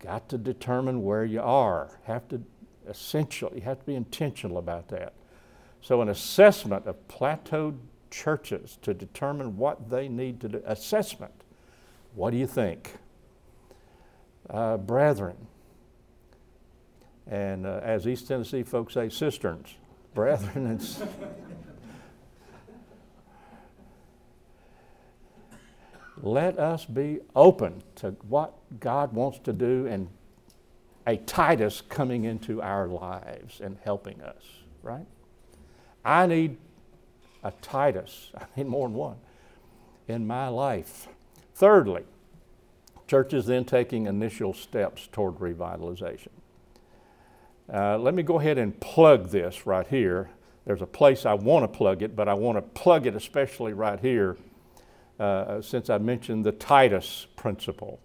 got 0.00 0.28
to 0.30 0.38
determine 0.38 1.02
where 1.02 1.24
you 1.24 1.40
are. 1.40 1.98
Have 2.04 2.28
to 2.28 2.42
essential. 2.88 3.52
You 3.54 3.62
have 3.62 3.78
to 3.78 3.86
be 3.86 3.94
intentional 3.94 4.58
about 4.58 4.88
that. 4.88 5.14
So, 5.80 6.02
an 6.02 6.08
assessment 6.08 6.86
of 6.86 6.96
plateaued 7.08 7.78
churches 8.10 8.78
to 8.82 8.92
determine 8.92 9.56
what 9.56 9.88
they 9.88 10.08
need 10.08 10.40
to 10.40 10.48
do. 10.48 10.62
Assessment. 10.66 11.32
What 12.14 12.32
do 12.32 12.36
you 12.36 12.46
think, 12.46 12.96
uh, 14.50 14.76
brethren? 14.76 15.36
And 17.28 17.64
uh, 17.64 17.80
as 17.84 18.08
East 18.08 18.26
Tennessee 18.26 18.64
folks 18.64 18.94
say, 18.94 19.08
cisterns, 19.08 19.76
brethren 20.12 20.66
and 20.66 20.82
let 26.24 26.58
us 26.58 26.84
be 26.84 27.20
open 27.34 27.82
to 27.96 28.10
what 28.28 28.54
God 28.80 29.12
wants 29.12 29.38
to 29.40 29.52
do 29.52 29.86
and 29.86 30.08
a 31.06 31.16
Titus 31.16 31.80
coming 31.80 32.24
into 32.24 32.60
our 32.62 32.86
lives 32.86 33.60
and 33.60 33.78
helping 33.82 34.20
us, 34.22 34.42
right? 34.82 35.06
I 36.04 36.26
need 36.26 36.56
a 37.42 37.52
Titus, 37.62 38.30
I 38.38 38.44
need 38.56 38.66
more 38.66 38.88
than 38.88 38.96
one 38.96 39.16
in 40.08 40.26
my 40.26 40.48
life. 40.48 41.08
Thirdly, 41.54 42.04
church 43.06 43.32
is 43.32 43.46
then 43.46 43.64
taking 43.64 44.06
initial 44.06 44.52
steps 44.52 45.08
toward 45.10 45.36
revitalization. 45.36 46.28
Uh, 47.72 47.96
let 47.98 48.14
me 48.14 48.22
go 48.22 48.40
ahead 48.40 48.58
and 48.58 48.78
plug 48.80 49.28
this 49.28 49.66
right 49.66 49.86
here. 49.86 50.30
There's 50.66 50.82
a 50.82 50.86
place 50.86 51.24
I 51.24 51.34
want 51.34 51.62
to 51.64 51.68
plug 51.68 52.02
it, 52.02 52.16
but 52.16 52.28
I 52.28 52.34
want 52.34 52.58
to 52.58 52.62
plug 52.62 53.06
it 53.06 53.14
especially 53.14 53.72
right 53.72 54.00
here 54.00 54.36
uh, 55.20 55.60
since 55.60 55.90
I 55.90 55.98
mentioned 55.98 56.44
the 56.44 56.52
Titus 56.52 57.26
principle. 57.36 58.00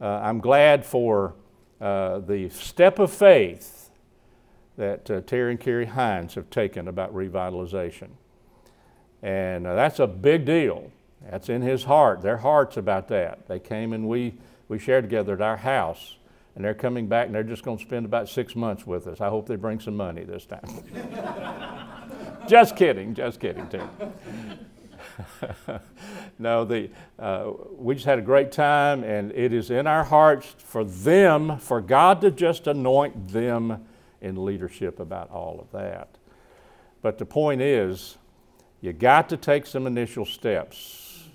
Uh, 0.00 0.20
I'm 0.22 0.38
glad 0.38 0.86
for 0.86 1.34
uh, 1.80 2.20
the 2.20 2.48
step 2.48 2.98
of 3.00 3.12
faith 3.12 3.90
that 4.76 5.10
uh, 5.10 5.20
Terry 5.22 5.50
and 5.50 5.60
Carrie 5.60 5.86
Hines 5.86 6.34
have 6.34 6.48
taken 6.48 6.88
about 6.88 7.14
revitalization. 7.14 8.10
And 9.22 9.66
uh, 9.66 9.74
that's 9.74 9.98
a 9.98 10.06
big 10.06 10.44
deal. 10.44 10.90
That's 11.28 11.48
in 11.48 11.62
his 11.62 11.84
heart, 11.84 12.22
their 12.22 12.38
hearts 12.38 12.76
about 12.76 13.08
that. 13.08 13.46
They 13.48 13.58
came 13.58 13.92
and 13.92 14.08
we, 14.08 14.34
we 14.68 14.78
shared 14.78 15.04
together 15.04 15.34
at 15.34 15.40
our 15.40 15.56
house, 15.56 16.16
and 16.54 16.64
they're 16.64 16.74
coming 16.74 17.06
back 17.06 17.26
and 17.26 17.34
they're 17.34 17.42
just 17.42 17.62
going 17.64 17.78
to 17.78 17.84
spend 17.84 18.06
about 18.06 18.28
six 18.28 18.56
months 18.56 18.86
with 18.86 19.06
us. 19.06 19.20
I 19.20 19.28
hope 19.28 19.46
they 19.46 19.56
bring 19.56 19.78
some 19.78 19.96
money 19.96 20.24
this 20.24 20.46
time. 20.46 20.64
just 22.48 22.76
kidding, 22.76 23.14
just 23.14 23.40
kidding, 23.40 23.68
Terry. 23.68 23.86
no, 26.38 26.64
the, 26.64 26.90
uh, 27.18 27.52
we 27.76 27.94
just 27.94 28.06
had 28.06 28.18
a 28.18 28.22
great 28.22 28.52
time, 28.52 29.04
and 29.04 29.32
it 29.32 29.52
is 29.52 29.70
in 29.70 29.86
our 29.86 30.04
hearts 30.04 30.54
for 30.58 30.84
them, 30.84 31.58
for 31.58 31.80
God 31.80 32.20
to 32.22 32.30
just 32.30 32.66
anoint 32.66 33.28
them 33.28 33.86
in 34.20 34.44
leadership 34.44 35.00
about 35.00 35.30
all 35.30 35.60
of 35.60 35.70
that. 35.72 36.16
But 37.02 37.18
the 37.18 37.26
point 37.26 37.60
is, 37.60 38.16
You 38.80 38.92
got 38.92 39.28
to 39.28 39.36
take 39.36 39.66
some 39.66 39.86
initial 39.86 40.24
steps. 40.24 41.28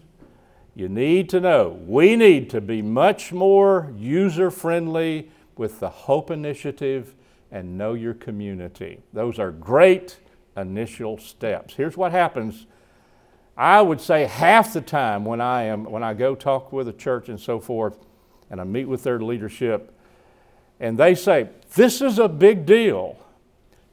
You 0.76 0.90
need 0.90 1.30
to 1.30 1.40
know, 1.40 1.80
we 1.88 2.16
need 2.16 2.50
to 2.52 2.62
be 2.62 2.82
much 2.82 3.34
more 3.34 3.92
user 3.98 4.52
friendly 4.52 5.32
with 5.56 5.80
the 5.80 5.90
Hope 5.90 6.30
Initiative 6.30 7.16
and 7.52 7.78
Know 7.78 7.94
Your 7.94 8.14
Community. 8.14 9.00
Those 9.14 9.40
are 9.40 9.52
great 9.52 10.20
initial 10.56 11.18
steps. 11.18 11.74
Here's 11.76 11.98
what 11.98 12.12
happens. 12.12 12.68
I 13.58 13.82
would 13.82 14.00
say 14.00 14.26
half 14.26 14.74
the 14.74 14.82
time 14.82 15.26
when 15.26 15.42
I 15.42 15.64
am 15.64 15.84
when 15.86 16.04
I 16.04 16.14
go 16.14 16.36
talk 16.36 16.72
with 16.72 16.88
a 16.88 16.94
church 16.94 17.28
and 17.28 17.40
so 17.40 17.60
forth, 17.60 17.98
and 18.52 18.62
I 18.62 18.64
meet 18.64 18.86
with 18.86 19.04
their 19.04 19.20
leadership, 19.20 19.92
and 20.80 20.98
they 20.98 21.16
say, 21.16 21.50
This 21.74 22.02
is 22.02 22.20
a 22.20 22.30
big 22.30 22.66
deal. 22.68 23.18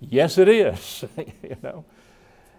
Yes, 0.00 0.36
it 0.36 0.48
is. 0.48 1.04
you 1.16 1.56
know. 1.62 1.84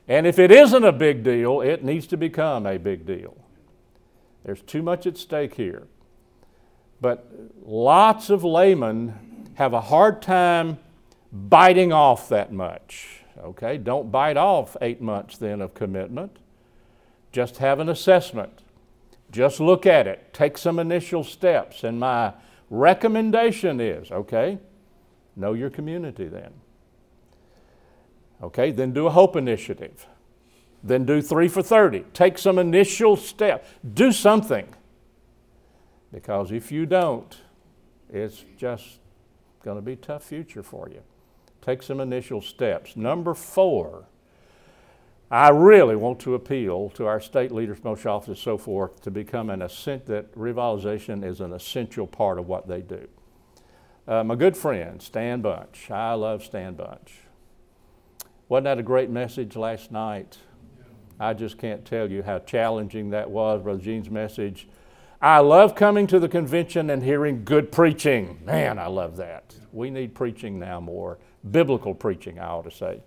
And 0.07 0.25
if 0.25 0.39
it 0.39 0.51
isn't 0.51 0.83
a 0.83 0.91
big 0.91 1.23
deal, 1.23 1.61
it 1.61 1.83
needs 1.83 2.07
to 2.07 2.17
become 2.17 2.65
a 2.65 2.77
big 2.77 3.05
deal. 3.05 3.35
There's 4.43 4.61
too 4.61 4.83
much 4.83 5.07
at 5.07 5.17
stake 5.17 5.55
here. 5.55 5.87
But 7.01 7.31
lots 7.63 8.29
of 8.29 8.43
laymen 8.43 9.51
have 9.55 9.73
a 9.73 9.81
hard 9.81 10.21
time 10.21 10.77
biting 11.31 11.91
off 11.91 12.29
that 12.29 12.51
much. 12.51 13.21
Okay, 13.37 13.77
don't 13.77 14.11
bite 14.11 14.37
off 14.37 14.77
eight 14.81 15.01
months 15.01 15.37
then 15.37 15.61
of 15.61 15.73
commitment. 15.73 16.37
Just 17.35 17.57
have 17.57 17.81
an 17.81 17.89
assessment. 17.89 18.61
Just 19.29 19.59
look 19.59 19.85
at 19.85 20.07
it. 20.07 20.33
Take 20.33 20.57
some 20.57 20.79
initial 20.79 21.21
steps. 21.21 21.83
And 21.83 21.99
my 21.99 22.31
recommendation 22.69 23.81
is 23.81 24.09
okay, 24.09 24.57
know 25.35 25.51
your 25.51 25.69
community 25.69 26.29
then. 26.29 26.53
Okay, 28.41 28.71
then 28.71 28.93
do 28.93 29.07
a 29.07 29.09
hope 29.09 29.35
initiative. 29.35 30.07
Then 30.81 31.03
do 31.03 31.21
three 31.21 31.49
for 31.49 31.61
30. 31.61 32.05
Take 32.13 32.37
some 32.37 32.57
initial 32.57 33.17
step. 33.17 33.67
Do 33.93 34.13
something. 34.13 34.73
Because 36.13 36.53
if 36.53 36.71
you 36.71 36.85
don't, 36.85 37.37
it's 38.09 38.45
just 38.57 38.99
going 39.61 39.75
to 39.75 39.81
be 39.81 39.97
tough 39.97 40.23
future 40.23 40.63
for 40.63 40.87
you. 40.87 41.01
Take 41.61 41.83
some 41.83 41.99
initial 41.99 42.39
steps. 42.39 42.95
Number 42.95 43.33
four, 43.33 44.05
I 45.31 45.49
really 45.49 45.95
want 45.95 46.19
to 46.21 46.35
appeal 46.35 46.91
to 46.91 47.07
our 47.07 47.19
state 47.19 47.51
leaders, 47.51 47.83
most 47.83 48.05
offices, 48.05 48.39
so 48.39 48.59
forth, 48.59 49.01
to 49.01 49.11
become 49.11 49.49
an 49.49 49.63
assent 49.63 50.05
that 50.05 50.33
revitalization 50.35 51.25
is 51.25 51.41
an 51.41 51.51
essential 51.51 52.05
part 52.05 52.37
of 52.37 52.47
what 52.47 52.67
they 52.67 52.81
do. 52.81 53.07
Uh, 54.07 54.23
my 54.23 54.35
good 54.35 54.55
friend, 54.55 55.01
Stan 55.01 55.41
Bunch. 55.41 55.89
I 55.89 56.13
love 56.13 56.43
Stan 56.43 56.75
Bunch. 56.75 57.13
Wasn't 58.47 58.65
that 58.65 58.77
a 58.77 58.83
great 58.83 59.09
message 59.09 59.55
last 59.55 59.91
night? 59.91 60.37
I 61.19 61.33
just 61.33 61.57
can't 61.57 61.83
tell 61.83 62.11
you 62.11 62.21
how 62.21 62.39
challenging 62.39 63.09
that 63.09 63.31
was, 63.31 63.63
Brother 63.63 63.81
Gene's 63.81 64.11
message. 64.11 64.67
I 65.19 65.39
love 65.39 65.73
coming 65.73 66.05
to 66.07 66.19
the 66.19 66.29
convention 66.29 66.91
and 66.91 67.01
hearing 67.01 67.43
good 67.43 67.71
preaching. 67.71 68.41
Man, 68.45 68.77
I 68.77 68.87
love 68.87 69.17
that. 69.17 69.55
We 69.71 69.89
need 69.89 70.13
preaching 70.13 70.59
now 70.59 70.79
more. 70.79 71.17
Biblical 71.49 71.95
preaching, 71.95 72.37
I 72.37 72.45
ought 72.45 72.65
to 72.65 72.71
say. 72.71 73.01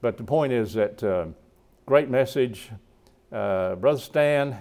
But 0.00 0.16
the 0.16 0.24
point 0.24 0.52
is 0.52 0.74
that 0.74 1.02
uh, 1.02 1.26
great 1.86 2.08
message. 2.08 2.70
Uh, 3.32 3.74
Brother 3.74 4.00
Stan 4.00 4.58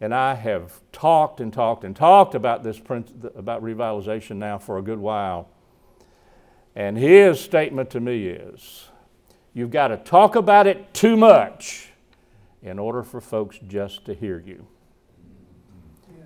and 0.00 0.14
I 0.14 0.34
have 0.34 0.80
talked 0.92 1.40
and 1.40 1.52
talked 1.52 1.84
and 1.84 1.94
talked 1.94 2.34
about 2.34 2.62
this 2.64 2.78
about 3.34 3.62
revitalization 3.62 4.36
now 4.36 4.58
for 4.58 4.78
a 4.78 4.82
good 4.82 4.98
while. 4.98 5.48
And 6.74 6.96
his 6.96 7.40
statement 7.40 7.90
to 7.90 8.00
me 8.00 8.26
is 8.26 8.90
You've 9.52 9.70
got 9.70 9.88
to 9.88 9.96
talk 9.96 10.36
about 10.36 10.66
it 10.66 10.94
too 10.94 11.16
much 11.16 11.88
in 12.62 12.78
order 12.78 13.02
for 13.02 13.20
folks 13.20 13.58
just 13.66 14.04
to 14.04 14.14
hear 14.14 14.42
you. 14.46 14.66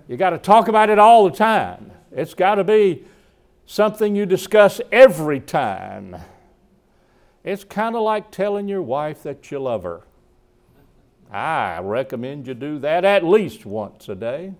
You 0.07 0.15
got 0.15 0.29
to 0.31 0.37
talk 0.37 0.67
about 0.67 0.91
it 0.91 0.99
all 0.99 1.27
the 1.27 1.35
time. 1.35 1.91
It's 2.11 2.35
got 2.35 2.55
to 2.55 2.63
be 2.63 3.03
something 3.65 4.15
you 4.15 4.27
discuss 4.27 4.79
every 4.91 5.39
time. 5.39 6.15
It's 7.45 7.63
kind 7.63 7.95
of 7.95 8.01
like 8.01 8.31
telling 8.31 8.67
your 8.67 8.81
wife 8.81 9.21
that 9.21 9.51
you 9.51 9.59
love 9.59 9.83
her. 9.83 10.01
I 11.31 11.79
recommend 11.79 12.47
you 12.47 12.55
do 12.55 12.79
that 12.79 13.05
at 13.05 13.23
least 13.23 13.67
once 13.67 14.09
a 14.09 14.15
day. 14.15 14.53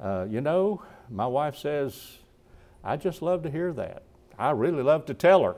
Uh, 0.00 0.26
you 0.28 0.40
know, 0.40 0.82
my 1.10 1.26
wife 1.26 1.56
says, 1.56 2.18
I 2.82 2.96
just 2.96 3.20
love 3.20 3.42
to 3.42 3.50
hear 3.50 3.74
that. 3.74 4.02
I 4.38 4.52
really 4.52 4.82
love 4.82 5.04
to 5.06 5.14
tell 5.14 5.44
her. 5.44 5.56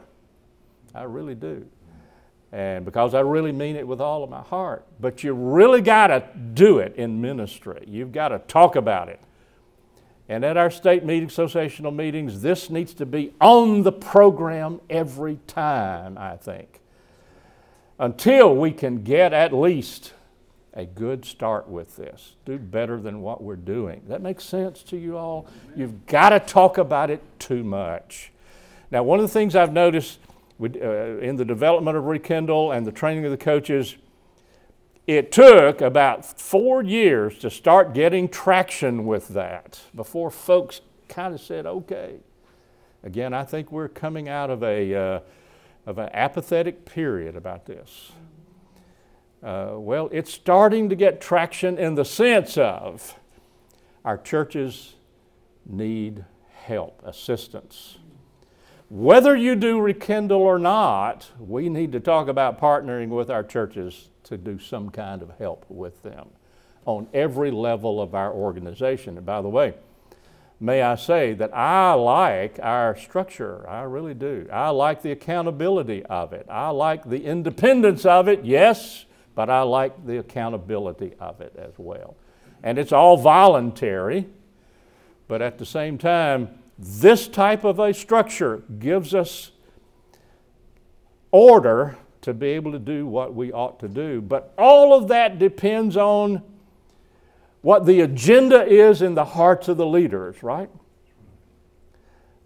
I 0.93 1.05
really 1.05 1.37
do. 1.37 1.65
And 2.51 2.85
because 2.85 3.15
I 3.15 3.21
really 3.21 3.53
mean 3.53 3.77
it 3.77 3.87
with 3.87 4.01
all 4.01 4.25
of 4.25 4.31
my 4.31 4.43
heart. 4.43 4.85
But 5.01 5.23
you 5.23 5.33
really 5.33 5.81
got 5.81 6.09
to 6.09 6.25
do 6.55 6.79
it 6.79 6.97
in 6.97 7.21
ministry. 7.21 7.85
You've 7.87 8.13
got 8.13 8.29
to 8.29 8.41
talk 8.41 8.75
about 8.75 9.09
it. 9.09 9.21
And 10.29 10.45
at 10.45 10.57
our 10.57 10.71
state 10.71 11.05
meetings, 11.05 11.37
associational 11.37 11.95
meetings, 11.95 12.41
this 12.41 12.71
needs 12.71 12.95
to 12.95 13.07
be 13.07 13.33
on 13.41 13.83
the 13.83 13.93
program 13.93 14.81
every 14.89 15.39
time, 15.47 16.17
I 16.17 16.37
think. 16.37 16.81
Until 17.99 18.57
we 18.57 18.73
can 18.73 19.03
get 19.03 19.33
at 19.33 19.53
least 19.53 20.15
a 20.73 20.85
good 20.85 21.25
start 21.25 21.69
with 21.69 21.97
this. 21.97 22.35
Do 22.45 22.59
better 22.59 23.01
than 23.01 23.21
what 23.23 23.43
we're 23.43 23.55
doing. 23.55 24.03
That 24.09 24.23
makes 24.23 24.45
sense 24.45 24.83
to 24.85 24.97
you 24.97 25.17
all? 25.17 25.47
You've 25.77 26.07
got 26.07 26.31
to 26.31 26.41
talk 26.41 26.79
about 26.79 27.11
it 27.11 27.23
too 27.39 27.63
much. 27.63 28.33
Now, 28.91 29.03
one 29.03 29.21
of 29.21 29.25
the 29.25 29.33
things 29.33 29.55
I've 29.55 29.73
noticed 29.73 30.19
uh, 30.61 30.67
in 30.67 31.37
the 31.37 31.45
development 31.45 31.97
of 31.97 32.05
Rekindle 32.05 32.73
and 32.73 32.87
the 32.87 32.93
training 32.93 33.25
of 33.25 33.31
the 33.31 33.37
coaches, 33.37 33.97
it 35.07 35.31
took 35.31 35.81
about 35.81 36.25
four 36.25 36.83
years 36.83 37.39
to 37.41 37.51
start 37.51 37.93
getting 37.93 38.29
traction 38.29 39.05
with 39.05 39.29
that 39.29 39.81
before 39.95 40.31
folks 40.31 40.81
kind 41.09 41.35
of 41.35 41.41
said, 41.41 41.67
okay. 41.67 42.17
Again, 43.03 43.35
I 43.35 43.45
think 43.45 43.71
we're 43.71 43.89
coming 43.89 44.31
out 44.31 44.49
of 44.49 44.63
a 44.63 44.95
uh, 44.95 45.21
of 45.87 45.99
an 45.99 46.09
apathetic 46.15 46.87
period 46.87 47.37
about 47.37 47.67
this. 47.67 48.13
Uh, 49.43 49.75
well, 49.75 50.09
it's 50.11 50.33
starting 50.33 50.89
to 50.89 50.97
get 50.97 51.21
traction 51.21 51.77
in 51.77 51.97
the 51.97 52.05
sense 52.05 52.57
of 52.57 53.19
our 54.05 54.17
churches 54.17 54.95
need 55.67 56.25
help, 56.63 57.03
assistance. 57.05 57.99
Whether 58.89 59.37
you 59.37 59.55
do 59.55 59.81
rekindle 59.81 60.41
or 60.41 60.59
not, 60.59 61.31
we 61.39 61.69
need 61.69 61.93
to 61.93 62.01
talk 62.01 62.29
about 62.29 62.59
partnering 62.59 63.09
with 63.09 63.31
our 63.31 63.43
churches 63.43 64.09
to 64.25 64.37
do 64.37 64.59
some 64.59 64.91
kind 64.91 65.23
of 65.23 65.31
help 65.39 65.65
with 65.69 66.03
them 66.03 66.29
on 66.87 67.07
every 67.15 67.51
level 67.51 68.01
of 68.01 68.15
our 68.15 68.33
organization. 68.33 69.17
And 69.17 69.25
by 69.25 69.41
the 69.41 69.49
way, 69.49 69.75
may 70.61 70.83
I 70.83 70.97
say 70.97 71.33
that 71.35 71.55
I 71.55 71.93
like 71.95 72.59
our 72.63 72.97
structure. 72.97 73.69
I 73.69 73.83
really 73.83 74.15
do. 74.15 74.49
I 74.53 74.71
like 74.71 75.03
the 75.03 75.13
accountability 75.13 76.05
of 76.07 76.33
it. 76.33 76.47
I 76.49 76.71
like 76.71 77.09
the 77.09 77.25
independence 77.25 78.05
of 78.05 78.29
it, 78.29 78.45
yes, 78.45 79.07
but 79.35 79.51
I 79.51 79.63
like 79.63 80.07
the 80.07 80.19
accountability 80.19 81.15
of 81.21 81.41
it 81.41 81.55
as 81.57 81.73
well. 81.79 82.17
And 82.63 82.79
it's 82.79 82.93
all 82.93 83.17
voluntary, 83.17 84.27
but 85.29 85.43
at 85.43 85.59
the 85.59 85.67
same 85.67 85.99
time, 85.99 86.59
this 86.79 87.29
type 87.29 87.65
of 87.65 87.79
a 87.79 87.95
structure 87.95 88.63
gives 88.79 89.15
us 89.15 89.53
order 91.31 91.97
to 92.25 92.35
be 92.35 92.49
able 92.49 92.73
to 92.73 92.79
do 92.79 93.07
what 93.07 93.35
we 93.35 93.53
ought 93.53 93.81
to 93.81 93.89
do. 93.89 94.21
But 94.21 94.53
all 94.59 94.95
of 94.95 95.09
that 95.09 95.39
depends 95.39 95.97
on 95.97 96.43
what 97.63 97.87
the 97.87 98.01
agenda 98.01 98.67
is 98.67 99.01
in 99.01 99.15
the 99.15 99.25
hearts 99.25 99.69
of 99.69 99.77
the 99.77 99.87
leaders, 99.87 100.43
right? 100.43 100.69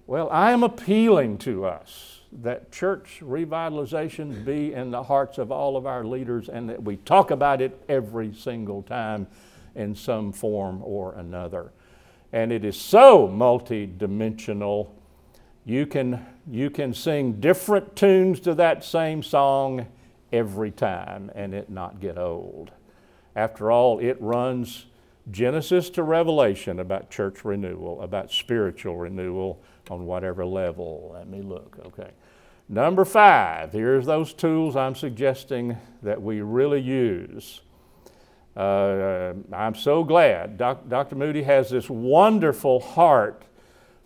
Well, 0.07 0.29
I 0.31 0.53
am 0.53 0.63
appealing 0.63 1.39
to 1.39 1.65
us 1.65 2.21
that 2.31 2.71
church 2.71 3.21
revitalization 3.23 4.45
be 4.45 4.75
in 4.75 4.91
the 4.91 5.03
hearts 5.03 5.39
of 5.39 5.51
all 5.51 5.77
of 5.77 5.87
our 5.87 6.05
leaders 6.05 6.49
and 6.49 6.69
that 6.69 6.83
we 6.83 6.97
talk 6.99 7.31
about 7.31 7.61
it 7.61 7.83
every 7.89 8.35
single 8.35 8.83
time 8.83 9.27
in 9.75 9.95
some 9.95 10.33
form 10.33 10.83
or 10.85 11.15
another 11.15 11.73
and 12.33 12.53
it 12.53 12.65
is 12.65 12.77
so 12.77 13.29
multidimensional. 13.29 14.89
You 15.69 15.85
can, 15.85 16.25
you 16.51 16.71
can 16.71 16.95
sing 16.95 17.41
different 17.41 17.95
tunes 17.95 18.41
to 18.41 18.55
that 18.55 18.83
same 18.83 19.23
song 19.23 19.87
every 20.33 20.71
time 20.71 21.31
and 21.35 21.53
it 21.53 21.69
not 21.69 22.01
get 22.01 22.17
old. 22.17 22.71
After 23.37 23.71
all, 23.71 23.99
it 23.99 24.17
runs 24.19 24.87
Genesis 25.31 25.91
to 25.91 26.03
Revelation 26.03 26.81
about 26.81 27.11
church 27.11 27.45
renewal, 27.45 28.01
about 28.01 28.33
spiritual 28.33 28.97
renewal 28.97 29.61
on 29.91 30.07
whatever 30.07 30.47
level. 30.47 31.11
Let 31.13 31.29
me 31.29 31.43
look, 31.43 31.79
okay. 31.85 32.13
Number 32.71 33.05
five, 33.05 33.71
here's 33.73 34.07
those 34.07 34.33
tools 34.33 34.75
I'm 34.75 34.95
suggesting 34.95 35.77
that 36.03 36.23
we 36.23 36.41
really 36.41 36.81
use 36.81 37.61
uh, 38.57 39.35
I'm 39.53 39.77
so 39.77 40.03
glad 40.03 40.59
Doc, 40.59 40.89
Dr. 40.89 41.15
Moody 41.15 41.43
has 41.45 41.71
this 41.71 41.89
wonderful 41.89 42.81
heart 42.81 43.45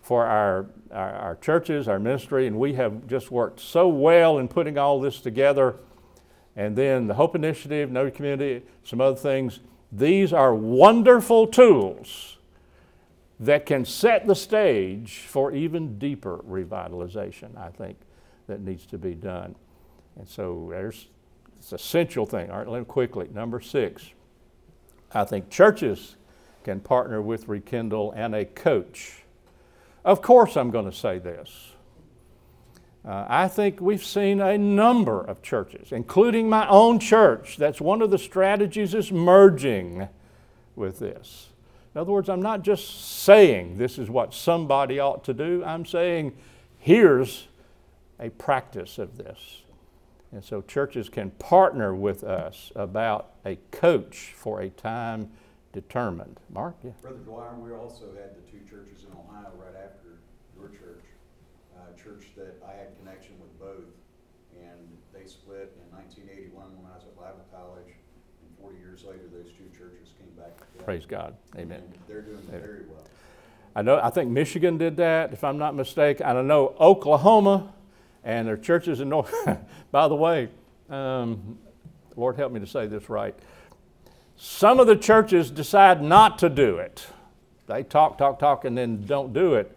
for 0.03 0.27
our, 0.27 0.67
our, 0.91 1.13
our, 1.13 1.37
churches, 1.37 1.89
our 1.89 1.99
ministry, 1.99 2.47
and 2.47 2.59
we 2.59 2.75
have 2.75 3.07
just 3.07 3.31
worked 3.31 3.61
so 3.61 3.89
well 3.89 4.39
in 4.39 4.49
putting 4.49 4.77
all 4.77 5.01
this 5.01 5.21
together. 5.21 5.77
And 6.57 6.77
then 6.77 7.07
the 7.07 7.15
Hope 7.15 7.35
Initiative, 7.35 7.91
Your 7.91 8.11
Community, 8.11 8.63
some 8.85 9.01
other 9.01 9.17
things. 9.17 9.61
These 9.91 10.33
are 10.33 10.55
wonderful 10.55 11.47
tools 11.47 12.37
that 13.39 13.65
can 13.65 13.85
set 13.85 14.27
the 14.27 14.35
stage 14.35 15.21
for 15.27 15.53
even 15.53 15.99
deeper 15.99 16.39
revitalization, 16.39 17.57
I 17.57 17.71
think, 17.71 17.97
that 18.49 18.61
needs 18.61 18.87
to 18.87 18.99
be 18.99 19.15
done. 19.15 19.55
And 20.19 20.29
so 20.29 20.69
there's 20.71 21.07
it's 21.59 21.73
essential 21.73 22.27
thing. 22.27 22.51
All 22.51 22.59
right, 22.59 22.69
let 22.69 22.81
me 22.81 22.85
quickly. 22.85 23.29
Number 23.33 23.61
six, 23.61 24.11
I 25.13 25.25
think 25.25 25.49
churches 25.49 26.17
can 26.65 26.81
partner 26.81 27.23
with 27.23 27.47
Rekindle 27.49 28.13
and 28.17 28.35
a 28.35 28.45
coach. 28.45 29.22
Of 30.05 30.23
course, 30.23 30.57
I'm 30.57 30.71
going 30.71 30.91
to 30.91 30.97
say 30.97 31.19
this. 31.19 31.73
Uh, 33.05 33.27
I 33.29 33.49
think 33.49 33.81
we've 33.81 34.05
seen 34.05 34.41
a 34.41 34.57
number 34.57 35.21
of 35.23 35.43
churches, 35.43 35.91
including 35.91 36.49
my 36.49 36.69
own 36.69 37.01
church. 37.01 37.57
That's 37.57 37.81
one 37.81 38.01
of 38.01 38.11
the 38.11 38.19
strategies 38.19 38.95
is 38.95 39.11
merging 39.11 40.09
with 40.77 41.01
this. 41.01 41.49
In 41.95 42.01
other 42.01 42.13
words, 42.13 42.29
I'm 42.29 42.43
not 42.43 42.63
just 42.63 43.23
saying 43.23 43.77
this 43.77 43.99
is 43.99 44.09
what 44.09 44.33
somebody 44.33 44.99
ought 44.99 45.25
to 45.25 45.35
do, 45.35 45.63
I'm 45.65 45.85
saying 45.85 46.35
here's 46.79 47.49
a 48.19 48.31
practice 48.31 48.99
of 48.99 49.19
this. 49.19 49.63
And 50.31 50.43
so 50.43 50.63
churches 50.63 51.09
can 51.09 51.31
partner 51.33 51.95
with 51.95 52.25
us 52.25 52.73
about 52.75 53.33
a 53.45 53.57
coach 53.71 54.33
for 54.35 54.61
a 54.61 54.71
time 54.71 55.31
determined. 55.73 56.39
Mark? 56.51 56.77
Yeah. 56.85 56.91
Brother 57.01 57.19
Dwyer, 57.19 57.55
we 57.59 57.73
also 57.73 58.07
had 58.15 58.37
the 58.37 58.45
two 58.51 58.61
churches 58.69 59.05
in 59.05 59.13
Ohio 59.13 59.51
right 59.57 59.75
after 59.85 60.21
your 60.57 60.69
church, 60.69 61.05
a 61.75 61.97
church 61.99 62.29
that 62.37 62.63
I 62.67 62.73
had 62.77 62.97
connection 62.99 63.35
with 63.41 63.59
both. 63.59 63.91
And 64.53 64.79
they 65.13 65.27
split 65.27 65.73
in 65.81 65.97
1981 65.97 66.77
when 66.77 66.91
I 66.93 66.95
was 66.95 67.05
at 67.05 67.17
Bible 67.17 67.45
College. 67.51 67.89
And 67.89 68.59
40 68.61 68.79
years 68.79 69.05
later, 69.05 69.25
those 69.33 69.51
two 69.53 69.67
churches 69.77 70.13
came 70.19 70.31
back 70.37 70.57
together. 70.57 70.85
Praise 70.85 71.07
God. 71.07 71.35
Amen. 71.57 71.81
And 71.81 71.95
they're 72.07 72.23
doing 72.23 72.45
Amen. 72.49 72.61
very 72.61 72.85
well. 72.89 73.05
I 73.75 73.81
know. 73.81 73.99
I 74.03 74.11
think 74.11 74.31
Michigan 74.31 74.77
did 74.77 74.99
that, 74.99 75.33
if 75.33 75.43
I'm 75.43 75.57
not 75.57 75.75
mistaken. 75.75 76.27
And 76.27 76.39
I 76.39 76.43
know 76.43 76.75
Oklahoma 76.79 77.73
and 78.23 78.47
their 78.47 78.59
churches 78.59 79.01
in 79.01 79.09
North. 79.09 79.33
by 79.91 80.09
the 80.09 80.15
way, 80.15 80.49
um, 80.91 81.59
Lord 82.17 82.37
help 82.37 82.53
me 82.53 82.61
to 82.61 82.67
say 82.67 82.87
this 82.87 83.09
right. 83.09 83.35
Some 84.45 84.81
of 84.81 84.89
the 84.89 84.97
churches 84.97 85.53
decide 85.53 86.03
not 86.03 86.37
to 86.41 86.49
do 86.49 86.79
it. 86.79 87.07
They 87.69 87.85
talk, 87.85 88.19
talk, 88.19 88.41
talk, 88.41 88.65
and 88.65 88.77
then 88.77 89.05
don't 89.07 89.33
do 89.33 89.55
it. 89.55 89.71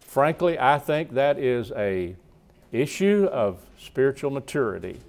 Frankly, 0.00 0.58
I 0.58 0.78
think 0.78 1.12
that 1.12 1.38
is 1.38 1.70
a 1.72 2.16
issue 2.72 3.28
of 3.30 3.60
spiritual 3.78 4.30
maturity 4.30 5.00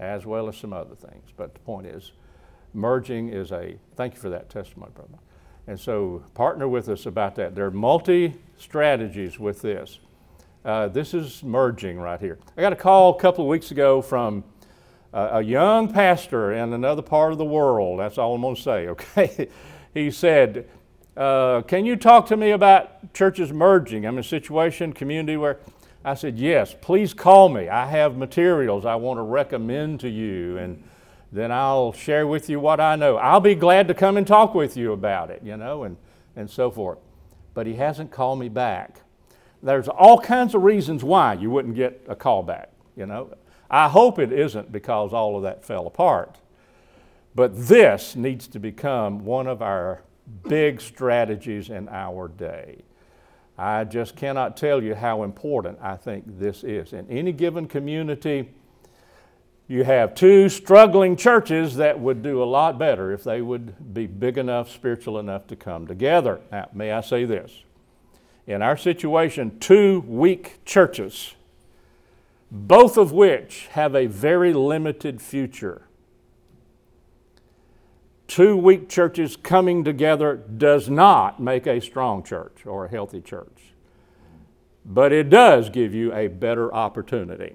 as 0.00 0.24
well 0.24 0.48
as 0.48 0.56
some 0.56 0.72
other 0.72 0.94
things. 0.94 1.32
But 1.36 1.52
the 1.52 1.60
point 1.60 1.86
is, 1.86 2.12
merging 2.72 3.28
is 3.28 3.52
a, 3.52 3.76
thank 3.94 4.14
you 4.14 4.20
for 4.20 4.30
that 4.30 4.48
testimony, 4.48 4.92
brother. 4.94 5.18
And 5.66 5.78
so 5.78 6.24
partner 6.32 6.66
with 6.68 6.88
us 6.88 7.04
about 7.04 7.34
that. 7.34 7.54
There 7.54 7.66
are 7.66 7.70
multi 7.70 8.36
strategies 8.56 9.38
with 9.38 9.60
this. 9.60 9.98
Uh, 10.64 10.88
this 10.88 11.12
is 11.12 11.42
merging 11.42 12.00
right 12.00 12.18
here. 12.18 12.38
I 12.56 12.62
got 12.62 12.72
a 12.72 12.76
call 12.76 13.14
a 13.14 13.20
couple 13.20 13.44
of 13.44 13.50
weeks 13.50 13.70
ago 13.70 14.00
from 14.00 14.44
a 15.12 15.42
young 15.42 15.92
pastor 15.92 16.52
in 16.52 16.72
another 16.72 17.02
part 17.02 17.32
of 17.32 17.38
the 17.38 17.44
world. 17.44 18.00
That's 18.00 18.18
all 18.18 18.34
I'm 18.34 18.42
going 18.42 18.56
to 18.56 18.62
say, 18.62 18.88
okay? 18.88 19.48
he 19.94 20.10
said, 20.10 20.68
uh, 21.16 21.62
Can 21.62 21.84
you 21.84 21.96
talk 21.96 22.26
to 22.26 22.36
me 22.36 22.50
about 22.50 23.12
churches 23.14 23.52
merging? 23.52 24.06
I'm 24.06 24.14
in 24.14 24.20
a 24.20 24.24
situation, 24.24 24.92
community 24.92 25.36
where 25.36 25.58
I 26.04 26.14
said, 26.14 26.38
Yes, 26.38 26.74
please 26.80 27.12
call 27.14 27.48
me. 27.48 27.68
I 27.68 27.86
have 27.86 28.16
materials 28.16 28.86
I 28.86 28.94
want 28.94 29.18
to 29.18 29.22
recommend 29.22 30.00
to 30.00 30.08
you, 30.08 30.58
and 30.58 30.82
then 31.30 31.52
I'll 31.52 31.92
share 31.92 32.26
with 32.26 32.48
you 32.48 32.60
what 32.60 32.80
I 32.80 32.96
know. 32.96 33.16
I'll 33.16 33.40
be 33.40 33.54
glad 33.54 33.88
to 33.88 33.94
come 33.94 34.16
and 34.16 34.26
talk 34.26 34.54
with 34.54 34.76
you 34.76 34.92
about 34.92 35.30
it, 35.30 35.42
you 35.42 35.56
know, 35.56 35.84
and, 35.84 35.96
and 36.36 36.48
so 36.48 36.70
forth. 36.70 36.98
But 37.54 37.66
he 37.66 37.74
hasn't 37.74 38.10
called 38.10 38.38
me 38.38 38.48
back 38.48 39.02
there's 39.62 39.88
all 39.88 40.18
kinds 40.18 40.54
of 40.54 40.62
reasons 40.62 41.04
why 41.04 41.34
you 41.34 41.50
wouldn't 41.50 41.76
get 41.76 42.04
a 42.08 42.16
call 42.16 42.42
back, 42.42 42.70
you 42.96 43.06
know. 43.06 43.34
I 43.72 43.88
hope 43.88 44.18
it 44.18 44.32
isn't 44.32 44.70
because 44.70 45.12
all 45.12 45.36
of 45.36 45.42
that 45.42 45.64
fell 45.64 45.86
apart. 45.86 46.38
But 47.34 47.66
this 47.68 48.14
needs 48.14 48.46
to 48.48 48.58
become 48.58 49.24
one 49.24 49.46
of 49.46 49.62
our 49.62 50.02
big 50.46 50.80
strategies 50.80 51.70
in 51.70 51.88
our 51.88 52.28
day. 52.28 52.82
I 53.56 53.84
just 53.84 54.14
cannot 54.14 54.56
tell 54.56 54.82
you 54.82 54.94
how 54.94 55.22
important 55.22 55.78
I 55.80 55.96
think 55.96 56.24
this 56.38 56.62
is. 56.62 56.92
In 56.92 57.08
any 57.08 57.32
given 57.32 57.66
community, 57.66 58.50
you 59.66 59.84
have 59.84 60.14
two 60.14 60.48
struggling 60.50 61.16
churches 61.16 61.76
that 61.76 61.98
would 61.98 62.22
do 62.22 62.42
a 62.42 62.44
lot 62.44 62.78
better 62.78 63.12
if 63.12 63.24
they 63.24 63.40
would 63.40 63.94
be 63.94 64.06
big 64.06 64.36
enough, 64.36 64.70
spiritual 64.70 65.18
enough 65.18 65.46
to 65.46 65.56
come 65.56 65.86
together. 65.86 66.40
Now, 66.50 66.68
may 66.74 66.92
I 66.92 67.00
say 67.00 67.24
this? 67.24 67.62
in 68.46 68.62
our 68.62 68.76
situation, 68.76 69.58
two 69.60 70.00
weak 70.06 70.64
churches, 70.64 71.34
both 72.54 72.98
of 72.98 73.12
which 73.12 73.66
have 73.68 73.94
a 73.94 74.04
very 74.04 74.52
limited 74.52 75.22
future. 75.22 75.88
Two 78.28 78.58
weak 78.58 78.90
churches 78.90 79.36
coming 79.36 79.82
together 79.84 80.36
does 80.36 80.90
not 80.90 81.40
make 81.40 81.66
a 81.66 81.80
strong 81.80 82.22
church 82.22 82.66
or 82.66 82.84
a 82.84 82.90
healthy 82.90 83.22
church, 83.22 83.72
but 84.84 85.12
it 85.12 85.30
does 85.30 85.70
give 85.70 85.94
you 85.94 86.12
a 86.12 86.28
better 86.28 86.72
opportunity. 86.74 87.54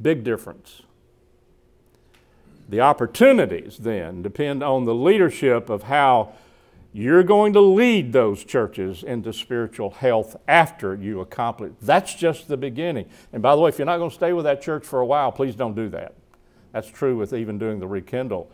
Big 0.00 0.24
difference. 0.24 0.80
The 2.66 2.80
opportunities 2.80 3.76
then 3.76 4.22
depend 4.22 4.62
on 4.62 4.86
the 4.86 4.94
leadership 4.94 5.68
of 5.68 5.82
how 5.82 6.32
you're 6.92 7.22
going 7.22 7.52
to 7.52 7.60
lead 7.60 8.12
those 8.12 8.44
churches 8.44 9.04
into 9.04 9.32
spiritual 9.32 9.90
health 9.90 10.36
after 10.48 10.94
you 10.94 11.20
accomplish. 11.20 11.72
That's 11.80 12.14
just 12.14 12.48
the 12.48 12.56
beginning. 12.56 13.08
And 13.32 13.42
by 13.42 13.54
the 13.54 13.60
way, 13.60 13.68
if 13.68 13.78
you're 13.78 13.86
not 13.86 13.98
going 13.98 14.10
to 14.10 14.16
stay 14.16 14.32
with 14.32 14.44
that 14.44 14.60
church 14.60 14.84
for 14.84 15.00
a 15.00 15.06
while, 15.06 15.30
please 15.30 15.54
don't 15.54 15.76
do 15.76 15.88
that. 15.90 16.14
That's 16.72 16.88
true 16.88 17.16
with 17.16 17.32
even 17.32 17.58
doing 17.58 17.78
the 17.78 17.86
rekindle. 17.86 18.50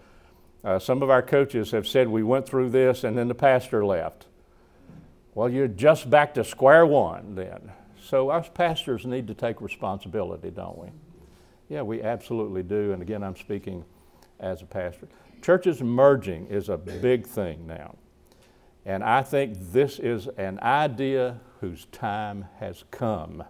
Uh, 0.63 0.79
some 0.79 1.03
of 1.03 1.09
our 1.09 1.23
coaches 1.23 1.71
have 1.71 1.87
said 1.87 2.09
we 2.09 2.23
went 2.23 2.47
through 2.47 2.71
this 2.71 3.05
and 3.05 3.17
then 3.17 3.29
the 3.29 3.35
pastor 3.35 3.85
left. 3.85 4.27
Well, 5.35 5.49
you're 5.49 5.69
just 5.69 6.11
back 6.11 6.35
to 6.35 6.45
square 6.45 6.85
one 6.87 7.35
then. 7.35 7.73
So 8.03 8.31
us 8.31 8.49
pastors 8.53 9.07
need 9.07 9.27
to 9.29 9.35
take 9.35 9.61
responsibility, 9.61 10.51
don't 10.51 10.79
we? 10.79 10.89
Yeah, 11.69 11.83
we 11.83 12.03
absolutely 12.03 12.63
do. 12.63 12.93
And 12.93 13.03
again, 13.03 13.23
I'm 13.23 13.37
speaking 13.37 13.85
as 14.41 14.63
a 14.63 14.67
pastor. 14.67 15.09
Churches 15.43 15.83
merging 15.83 16.47
is 16.47 16.69
a 16.69 16.77
big 16.77 17.27
thing 17.27 17.67
now. 17.67 17.97
And 18.87 19.03
I 19.03 19.23
think 19.23 19.73
this 19.73 19.99
is 19.99 20.29
an 20.39 20.61
idea 20.61 21.41
whose 21.61 21.87
time 21.87 22.47
has 22.61 22.85
come. 22.93 23.43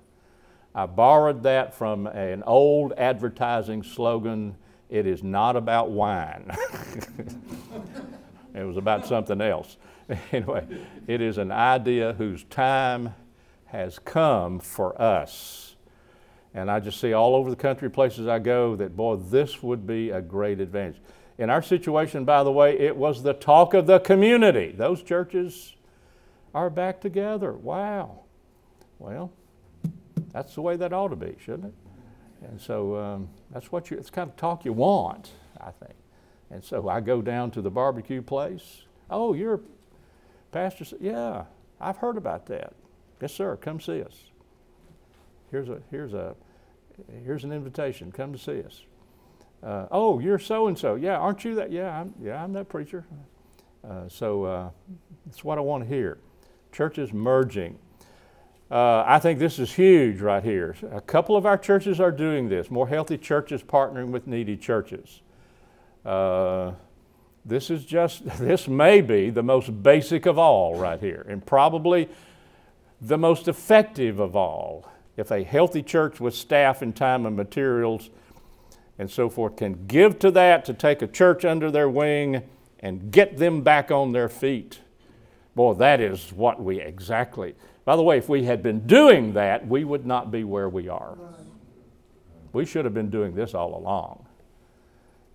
I 0.75 0.87
borrowed 0.87 1.43
that 1.43 1.75
from 1.75 2.07
an 2.07 2.43
old 2.45 2.95
advertising 2.97 3.83
slogan 3.83 4.57
it 4.89 5.07
is 5.07 5.23
not 5.23 5.57
about 5.57 5.91
wine. 5.91 6.51
it 8.55 8.63
was 8.63 8.79
about 8.79 9.07
something 9.07 9.43
else. 9.43 9.77
anyway, 10.33 10.67
it 11.07 11.21
is 11.21 11.39
an 11.39 11.53
idea 11.53 12.15
whose 12.15 12.45
time 12.45 13.15
has 13.67 13.99
come 13.99 14.59
for 14.59 15.01
us. 15.01 15.77
And 16.55 16.71
I 16.71 16.81
just 16.81 16.99
see 16.99 17.13
all 17.13 17.35
over 17.35 17.51
the 17.51 17.57
country, 17.57 17.91
places 17.91 18.27
I 18.27 18.39
go, 18.39 18.75
that 18.77 18.97
boy, 18.97 19.17
this 19.17 19.63
would 19.63 19.87
be 19.87 20.11
a 20.11 20.23
great 20.23 20.61
advantage. 20.61 21.01
In 21.39 21.51
our 21.51 21.63
situation, 21.63 22.25
by 22.25 22.43
the 22.43 22.53
way, 22.53 22.79
it 22.79 22.97
was 22.97 23.23
the 23.23 23.35
talk 23.35 23.75
of 23.75 23.87
the 23.87 23.99
community. 23.99 24.73
Those 24.77 25.03
churches 25.03 25.75
are 26.55 26.71
back 26.71 27.01
together. 27.01 27.53
Wow. 27.53 28.21
Well, 28.99 29.31
that's 30.33 30.55
the 30.55 30.63
way 30.63 30.77
that 30.77 30.93
ought 30.93 31.09
to 31.09 31.17
be, 31.17 31.37
shouldn't 31.45 31.67
it? 31.67 31.75
And 32.49 32.61
so 32.61 32.97
um, 32.97 33.29
that's 33.51 33.71
what 33.71 33.91
you, 33.91 33.99
it's 33.99 34.11
kind 34.11 34.31
of 34.31 34.37
talk 34.37 34.65
you 34.65 34.73
want, 34.73 35.31
I 35.61 35.71
think. 35.71 35.95
And 36.51 36.65
so 36.65 36.89
I 36.89 37.01
go 37.01 37.21
down 37.21 37.51
to 37.53 37.61
the 37.61 37.71
barbecue 37.71 38.23
place. 38.23 38.83
Oh, 39.11 39.35
you're 39.35 39.61
pastor? 40.53 40.85
Yeah, 41.01 41.45
I've 41.81 41.99
heard 41.99 42.17
about 42.17 42.47
that. 42.47 42.73
Yes, 43.21 43.35
sir. 43.35 43.57
Come 43.57 43.81
see 43.81 44.03
us. 44.03 44.31
Here's 45.51 45.69
a 45.69 45.81
here's 45.91 46.15
a 46.15 46.35
here's 47.25 47.45
an 47.45 47.53
invitation. 47.53 48.13
Come 48.13 48.33
to 48.33 48.39
see 48.39 48.63
us 48.63 48.83
uh, 49.67 49.89
oh, 49.91 50.21
you're 50.21 50.39
so 50.39 50.69
and 50.69 50.79
so. 50.79 50.95
Yeah, 50.95 51.19
aren't 51.19 51.45
you 51.45 51.57
that? 51.57 51.73
Yeah, 51.73 52.01
I'm, 52.01 52.15
yeah, 52.23 52.43
I'm 52.43 52.53
that 52.55 52.69
preacher. 52.69 53.05
Uh, 53.89 54.09
so 54.09 54.45
uh, 54.45 54.71
that's 55.27 55.45
what 55.45 55.59
I 55.59 55.61
want 55.61 55.85
to 55.85 55.89
hear. 55.89 56.19
Churches 56.73 57.13
merging. 57.13 57.79
Uh, 58.71 59.05
I 59.07 59.19
think 59.19 59.39
this 59.39 59.59
is 59.59 59.73
huge 59.73 60.21
right 60.21 60.43
here. 60.43 60.77
A 60.93 61.01
couple 61.01 61.37
of 61.37 61.47
our 61.47 61.59
churches 61.59 62.01
are 62.01 62.13
doing 62.13 62.49
this. 62.49 62.71
More 62.71 62.89
healthy 62.89 63.19
churches 63.19 63.63
partnering 63.63 64.11
with 64.11 64.27
needy 64.27 64.57
churches. 64.57 65.23
Uh, 66.05 66.73
This 67.45 67.71
is 67.71 67.85
just, 67.85 68.27
this 68.39 68.67
may 68.69 69.01
be 69.01 69.31
the 69.31 69.43
most 69.43 69.83
basic 69.83 70.27
of 70.27 70.39
all 70.39 70.77
right 70.77 71.01
here, 71.01 71.25
and 71.29 71.45
probably 71.45 72.09
the 73.01 73.19
most 73.19 73.47
effective 73.49 74.19
of 74.21 74.35
all. 74.35 74.85
If 75.17 75.31
a 75.31 75.45
healthy 75.45 75.83
church 75.83 76.21
with 76.21 76.35
staff 76.35 76.83
and 76.83 76.95
time 76.95 77.25
and 77.25 77.37
materials 77.37 78.11
and 78.99 79.11
so 79.11 79.29
forth 79.29 79.57
can 79.57 79.87
give 79.87 80.19
to 80.21 80.31
that 80.31 80.65
to 80.65 80.75
take 80.75 81.03
a 81.03 81.07
church 81.07 81.45
under 81.45 81.71
their 81.71 81.89
wing 81.89 82.43
and 82.81 83.11
get 83.11 83.37
them 83.37 83.63
back 83.63 83.91
on 83.91 84.13
their 84.13 84.29
feet. 84.29 84.81
Boy, 85.55 85.75
that 85.75 86.01
is 86.01 86.33
what 86.33 86.63
we 86.63 86.81
exactly. 86.81 87.55
By 87.85 87.97
the 87.97 88.03
way, 88.03 88.19
if 88.19 88.29
we 88.29 88.45
had 88.45 88.63
been 88.63 88.87
doing 88.87 89.35
that, 89.35 89.67
we 89.67 89.85
would 89.85 90.07
not 90.07 90.31
be 90.31 90.45
where 90.45 90.69
we 90.69 90.89
are. 90.89 91.17
We 92.53 92.65
should 92.65 92.85
have 92.85 92.95
been 92.95 93.11
doing 93.11 93.35
this 93.35 93.55
all 93.55 93.77
along. 93.77 94.27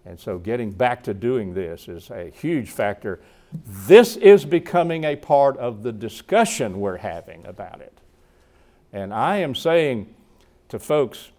And 0.05 0.19
so 0.19 0.37
getting 0.37 0.71
back 0.71 1.03
to 1.03 1.13
doing 1.13 1.53
this 1.53 1.87
is 1.87 2.09
a 2.09 2.29
huge 2.29 2.69
factor. 2.69 3.21
This 3.53 4.15
is 4.15 4.45
becoming 4.45 5.03
a 5.03 5.15
part 5.15 5.57
of 5.57 5.83
the 5.83 5.91
discussion 5.91 6.79
we're 6.79 6.97
having 6.97 7.45
about 7.45 7.81
it. 7.81 7.97
And 8.91 9.13
I 9.13 9.37
am 9.37 9.55
saying 9.55 10.13
to 10.69 10.79
folks, 10.79 11.31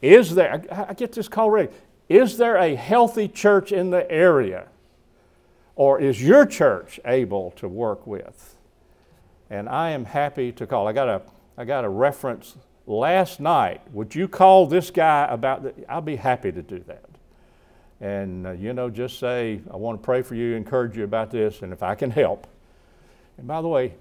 is 0.00 0.34
there, 0.34 0.64
I 0.70 0.94
get 0.94 1.12
this 1.12 1.28
call 1.28 1.46
already, 1.46 1.72
is 2.08 2.38
there 2.38 2.56
a 2.56 2.74
healthy 2.74 3.28
church 3.28 3.72
in 3.72 3.90
the 3.90 4.10
area? 4.10 4.68
Or 5.76 6.00
is 6.00 6.22
your 6.22 6.44
church 6.44 6.98
able 7.04 7.52
to 7.52 7.68
work 7.68 8.06
with? 8.06 8.56
And 9.50 9.68
I 9.68 9.90
am 9.90 10.04
happy 10.04 10.52
to 10.52 10.66
call. 10.66 10.88
I 10.88 10.92
got 10.92 11.08
a, 11.08 11.22
I 11.56 11.64
got 11.64 11.84
a 11.84 11.88
reference 11.88 12.56
last 12.86 13.38
night. 13.38 13.80
Would 13.92 14.14
you 14.14 14.26
call 14.26 14.66
this 14.66 14.90
guy 14.90 15.26
about 15.30 15.72
I'll 15.88 16.00
be 16.00 16.16
happy 16.16 16.50
to 16.50 16.62
do 16.62 16.82
that. 16.86 17.04
And, 18.00 18.46
uh, 18.46 18.50
you 18.52 18.72
know, 18.72 18.90
just 18.90 19.18
say, 19.18 19.60
I 19.70 19.76
want 19.76 20.00
to 20.00 20.04
pray 20.04 20.22
for 20.22 20.34
you, 20.34 20.54
encourage 20.54 20.96
you 20.96 21.04
about 21.04 21.30
this, 21.30 21.62
and 21.62 21.72
if 21.72 21.82
I 21.82 21.94
can 21.94 22.10
help. 22.10 22.46
And 23.36 23.46
by 23.46 23.60
the 23.60 23.68
way, 23.68 23.94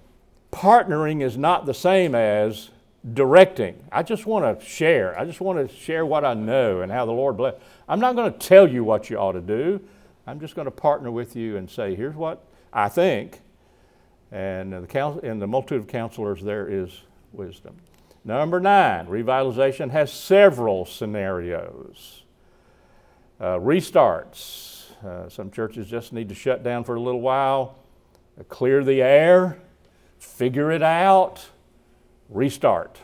partnering 0.52 1.22
is 1.22 1.38
not 1.38 1.66
the 1.66 1.74
same 1.74 2.16
as 2.16 2.70
directing. 3.14 3.84
I 3.92 4.04
just 4.04 4.26
want 4.26 4.60
to 4.60 4.66
share. 4.66 5.18
I 5.18 5.26
just 5.26 5.42
want 5.42 5.68
to 5.68 5.76
share 5.76 6.06
what 6.06 6.26
I 6.26 6.34
know 6.34 6.82
and 6.82 6.92
how 6.92 7.06
the 7.06 7.12
Lord 7.12 7.38
bless. 7.38 7.56
I'm 7.88 8.00
not 8.00 8.16
going 8.16 8.32
to 8.32 8.40
tell 8.40 8.68
you 8.68 8.84
what 8.84 9.10
you 9.10 9.18
ought 9.18 9.34
to 9.34 9.42
do. 9.42 9.82
I'm 10.26 10.40
just 10.40 10.56
going 10.56 10.66
to 10.66 10.72
partner 10.72 11.10
with 11.10 11.36
you 11.36 11.58
and 11.58 11.70
say, 11.70 11.96
here's 11.96 12.16
what 12.16 12.44
I 12.74 12.90
think. 12.90 13.42
And 14.32 14.74
the, 14.74 14.88
counsel, 14.88 15.22
in 15.22 15.40
the 15.40 15.48
multitude 15.48 15.82
of 15.82 15.88
counselors, 15.88 16.44
there 16.44 16.68
is 16.68 17.02
wisdom. 17.32 17.78
Number 18.26 18.60
nine, 18.60 19.08
revitalization 19.08 19.92
has 19.92 20.12
several 20.12 20.86
scenarios. 20.86 22.24
Uh, 23.40 23.58
restarts. 23.60 24.92
Uh, 25.06 25.30
some 25.30 25.50
churches 25.52 25.88
just 25.88 26.12
need 26.12 26.28
to 26.28 26.36
shut 26.36 26.64
down 26.64 26.84
for 26.84 26.96
a 26.96 27.00
little 27.00 27.22
while, 27.22 27.78
clear 28.50 28.84
the 28.84 29.02
air, 29.02 29.60
figure 30.18 30.72
it 30.72 30.82
out, 30.82 31.46
restart. 32.30 33.02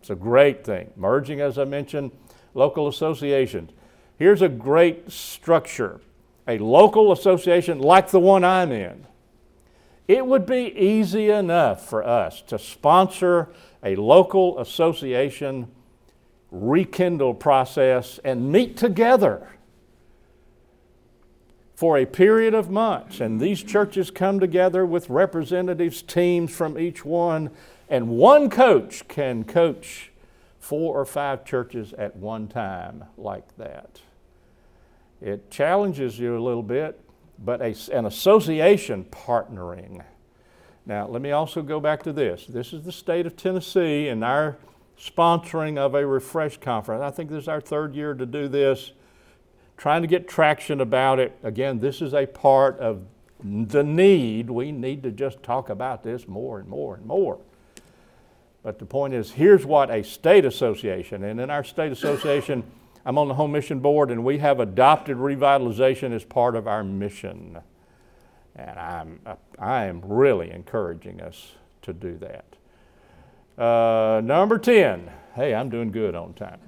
It's 0.00 0.10
a 0.10 0.14
great 0.14 0.64
thing. 0.64 0.90
Merging, 0.96 1.40
as 1.40 1.58
I 1.58 1.64
mentioned, 1.64 2.12
local 2.54 2.88
associations. 2.88 3.70
Here's 4.18 4.42
a 4.42 4.48
great 4.48 5.10
structure 5.10 6.00
a 6.46 6.56
local 6.56 7.12
association 7.12 7.78
like 7.78 8.08
the 8.08 8.18
one 8.18 8.42
I'm 8.42 8.72
in. 8.72 9.06
It 10.08 10.24
would 10.24 10.46
be 10.46 10.74
easy 10.74 11.28
enough 11.28 11.86
for 11.86 12.02
us 12.02 12.40
to 12.46 12.58
sponsor 12.58 13.50
a 13.82 13.94
local 13.96 14.58
association 14.58 15.70
rekindle 16.50 17.34
process 17.34 18.18
and 18.24 18.50
meet 18.50 18.78
together 18.78 19.46
for 21.76 21.98
a 21.98 22.06
period 22.06 22.54
of 22.54 22.70
months. 22.70 23.20
And 23.20 23.38
these 23.38 23.62
churches 23.62 24.10
come 24.10 24.40
together 24.40 24.86
with 24.86 25.10
representatives, 25.10 26.00
teams 26.00 26.50
from 26.50 26.78
each 26.78 27.04
one, 27.04 27.50
and 27.88 28.08
one 28.08 28.50
coach 28.50 29.06
can 29.08 29.44
coach 29.44 30.10
four 30.58 30.98
or 30.98 31.04
five 31.04 31.44
churches 31.44 31.92
at 31.94 32.16
one 32.16 32.48
time 32.48 33.04
like 33.16 33.56
that. 33.56 34.00
It 35.20 35.50
challenges 35.50 36.18
you 36.18 36.36
a 36.36 36.42
little 36.42 36.62
bit, 36.62 37.00
but 37.38 37.60
a, 37.60 37.74
an 37.92 38.06
association 38.06 39.04
partnering. 39.10 40.04
Now, 40.86 41.06
let 41.06 41.22
me 41.22 41.32
also 41.32 41.62
go 41.62 41.80
back 41.80 42.02
to 42.04 42.12
this. 42.12 42.46
This 42.46 42.72
is 42.72 42.82
the 42.82 42.92
state 42.92 43.26
of 43.26 43.36
Tennessee 43.36 44.08
and 44.08 44.24
our 44.24 44.58
sponsoring 44.98 45.78
of 45.78 45.94
a 45.94 46.06
refresh 46.06 46.58
conference. 46.58 47.02
I 47.02 47.10
think 47.10 47.30
this 47.30 47.42
is 47.42 47.48
our 47.48 47.60
third 47.60 47.94
year 47.94 48.14
to 48.14 48.26
do 48.26 48.48
this 48.48 48.92
trying 49.78 50.02
to 50.02 50.08
get 50.08 50.28
traction 50.28 50.80
about 50.80 51.20
it. 51.20 51.38
Again, 51.42 51.78
this 51.78 52.02
is 52.02 52.12
a 52.12 52.26
part 52.26 52.78
of 52.80 53.02
the 53.42 53.84
need. 53.84 54.50
We 54.50 54.72
need 54.72 55.04
to 55.04 55.12
just 55.12 55.42
talk 55.42 55.70
about 55.70 56.02
this 56.02 56.26
more 56.26 56.58
and 56.58 56.68
more 56.68 56.96
and 56.96 57.06
more. 57.06 57.38
But 58.62 58.78
the 58.78 58.86
point 58.86 59.14
is, 59.14 59.30
here's 59.30 59.64
what 59.64 59.90
a 59.90 60.02
state 60.02 60.44
association, 60.44 61.24
and 61.24 61.40
in 61.40 61.50
our 61.50 61.64
state 61.64 61.92
association, 61.92 62.64
I'm 63.04 63.16
on 63.16 63.28
the 63.28 63.34
home 63.34 63.52
mission 63.52 63.78
board, 63.80 64.10
and 64.10 64.24
we 64.24 64.38
have 64.38 64.60
adopted 64.60 65.16
revitalization 65.16 66.12
as 66.12 66.24
part 66.24 66.56
of 66.56 66.66
our 66.66 66.84
mission. 66.84 67.58
And 68.56 68.78
I'm, 68.78 69.20
I 69.58 69.84
am 69.84 70.02
really 70.04 70.50
encouraging 70.50 71.20
us 71.20 71.54
to 71.82 71.92
do 71.92 72.18
that. 72.18 73.62
Uh, 73.62 74.20
number 74.20 74.58
10, 74.58 75.10
hey, 75.34 75.54
I'm 75.54 75.70
doing 75.70 75.90
good 75.90 76.14
on 76.14 76.34
time. 76.34 76.60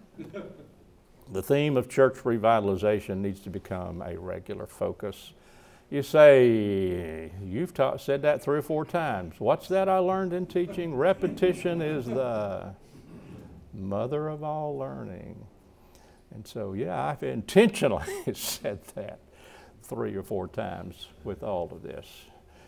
The 1.33 1.43
theme 1.43 1.77
of 1.77 1.89
church 1.89 2.15
revitalization 2.25 3.19
needs 3.19 3.41
to 3.41 3.51
become 3.51 4.03
a 4.03 4.19
regular 4.19 4.67
focus. 4.67 5.33
You 5.91 6.03
say, 6.05 7.33
you've 7.45 7.75
taught, 7.75 8.01
said 8.01 8.23
that 8.23 8.41
three 8.41 8.59
or 8.59 8.63
four 8.63 8.85
times. 8.85 9.35
What's 9.39 9.67
that 9.69 9.89
I 9.89 9.99
learned 9.99 10.33
in 10.33 10.47
teaching? 10.47 10.95
Repetition 10.95 11.83
is 11.83 12.07
the 12.07 12.75
mother 13.75 14.29
of 14.29 14.45
all 14.45 14.79
learning. 14.79 15.47
And 16.33 16.47
so, 16.47 16.75
yeah, 16.75 17.07
I've 17.07 17.25
intentionally 17.25 18.07
said 18.35 18.85
that 18.95 19.19
three 19.83 20.15
or 20.15 20.23
four 20.23 20.47
times 20.47 21.09
with 21.25 21.43
all 21.43 21.69
of 21.73 21.83
this. 21.83 22.07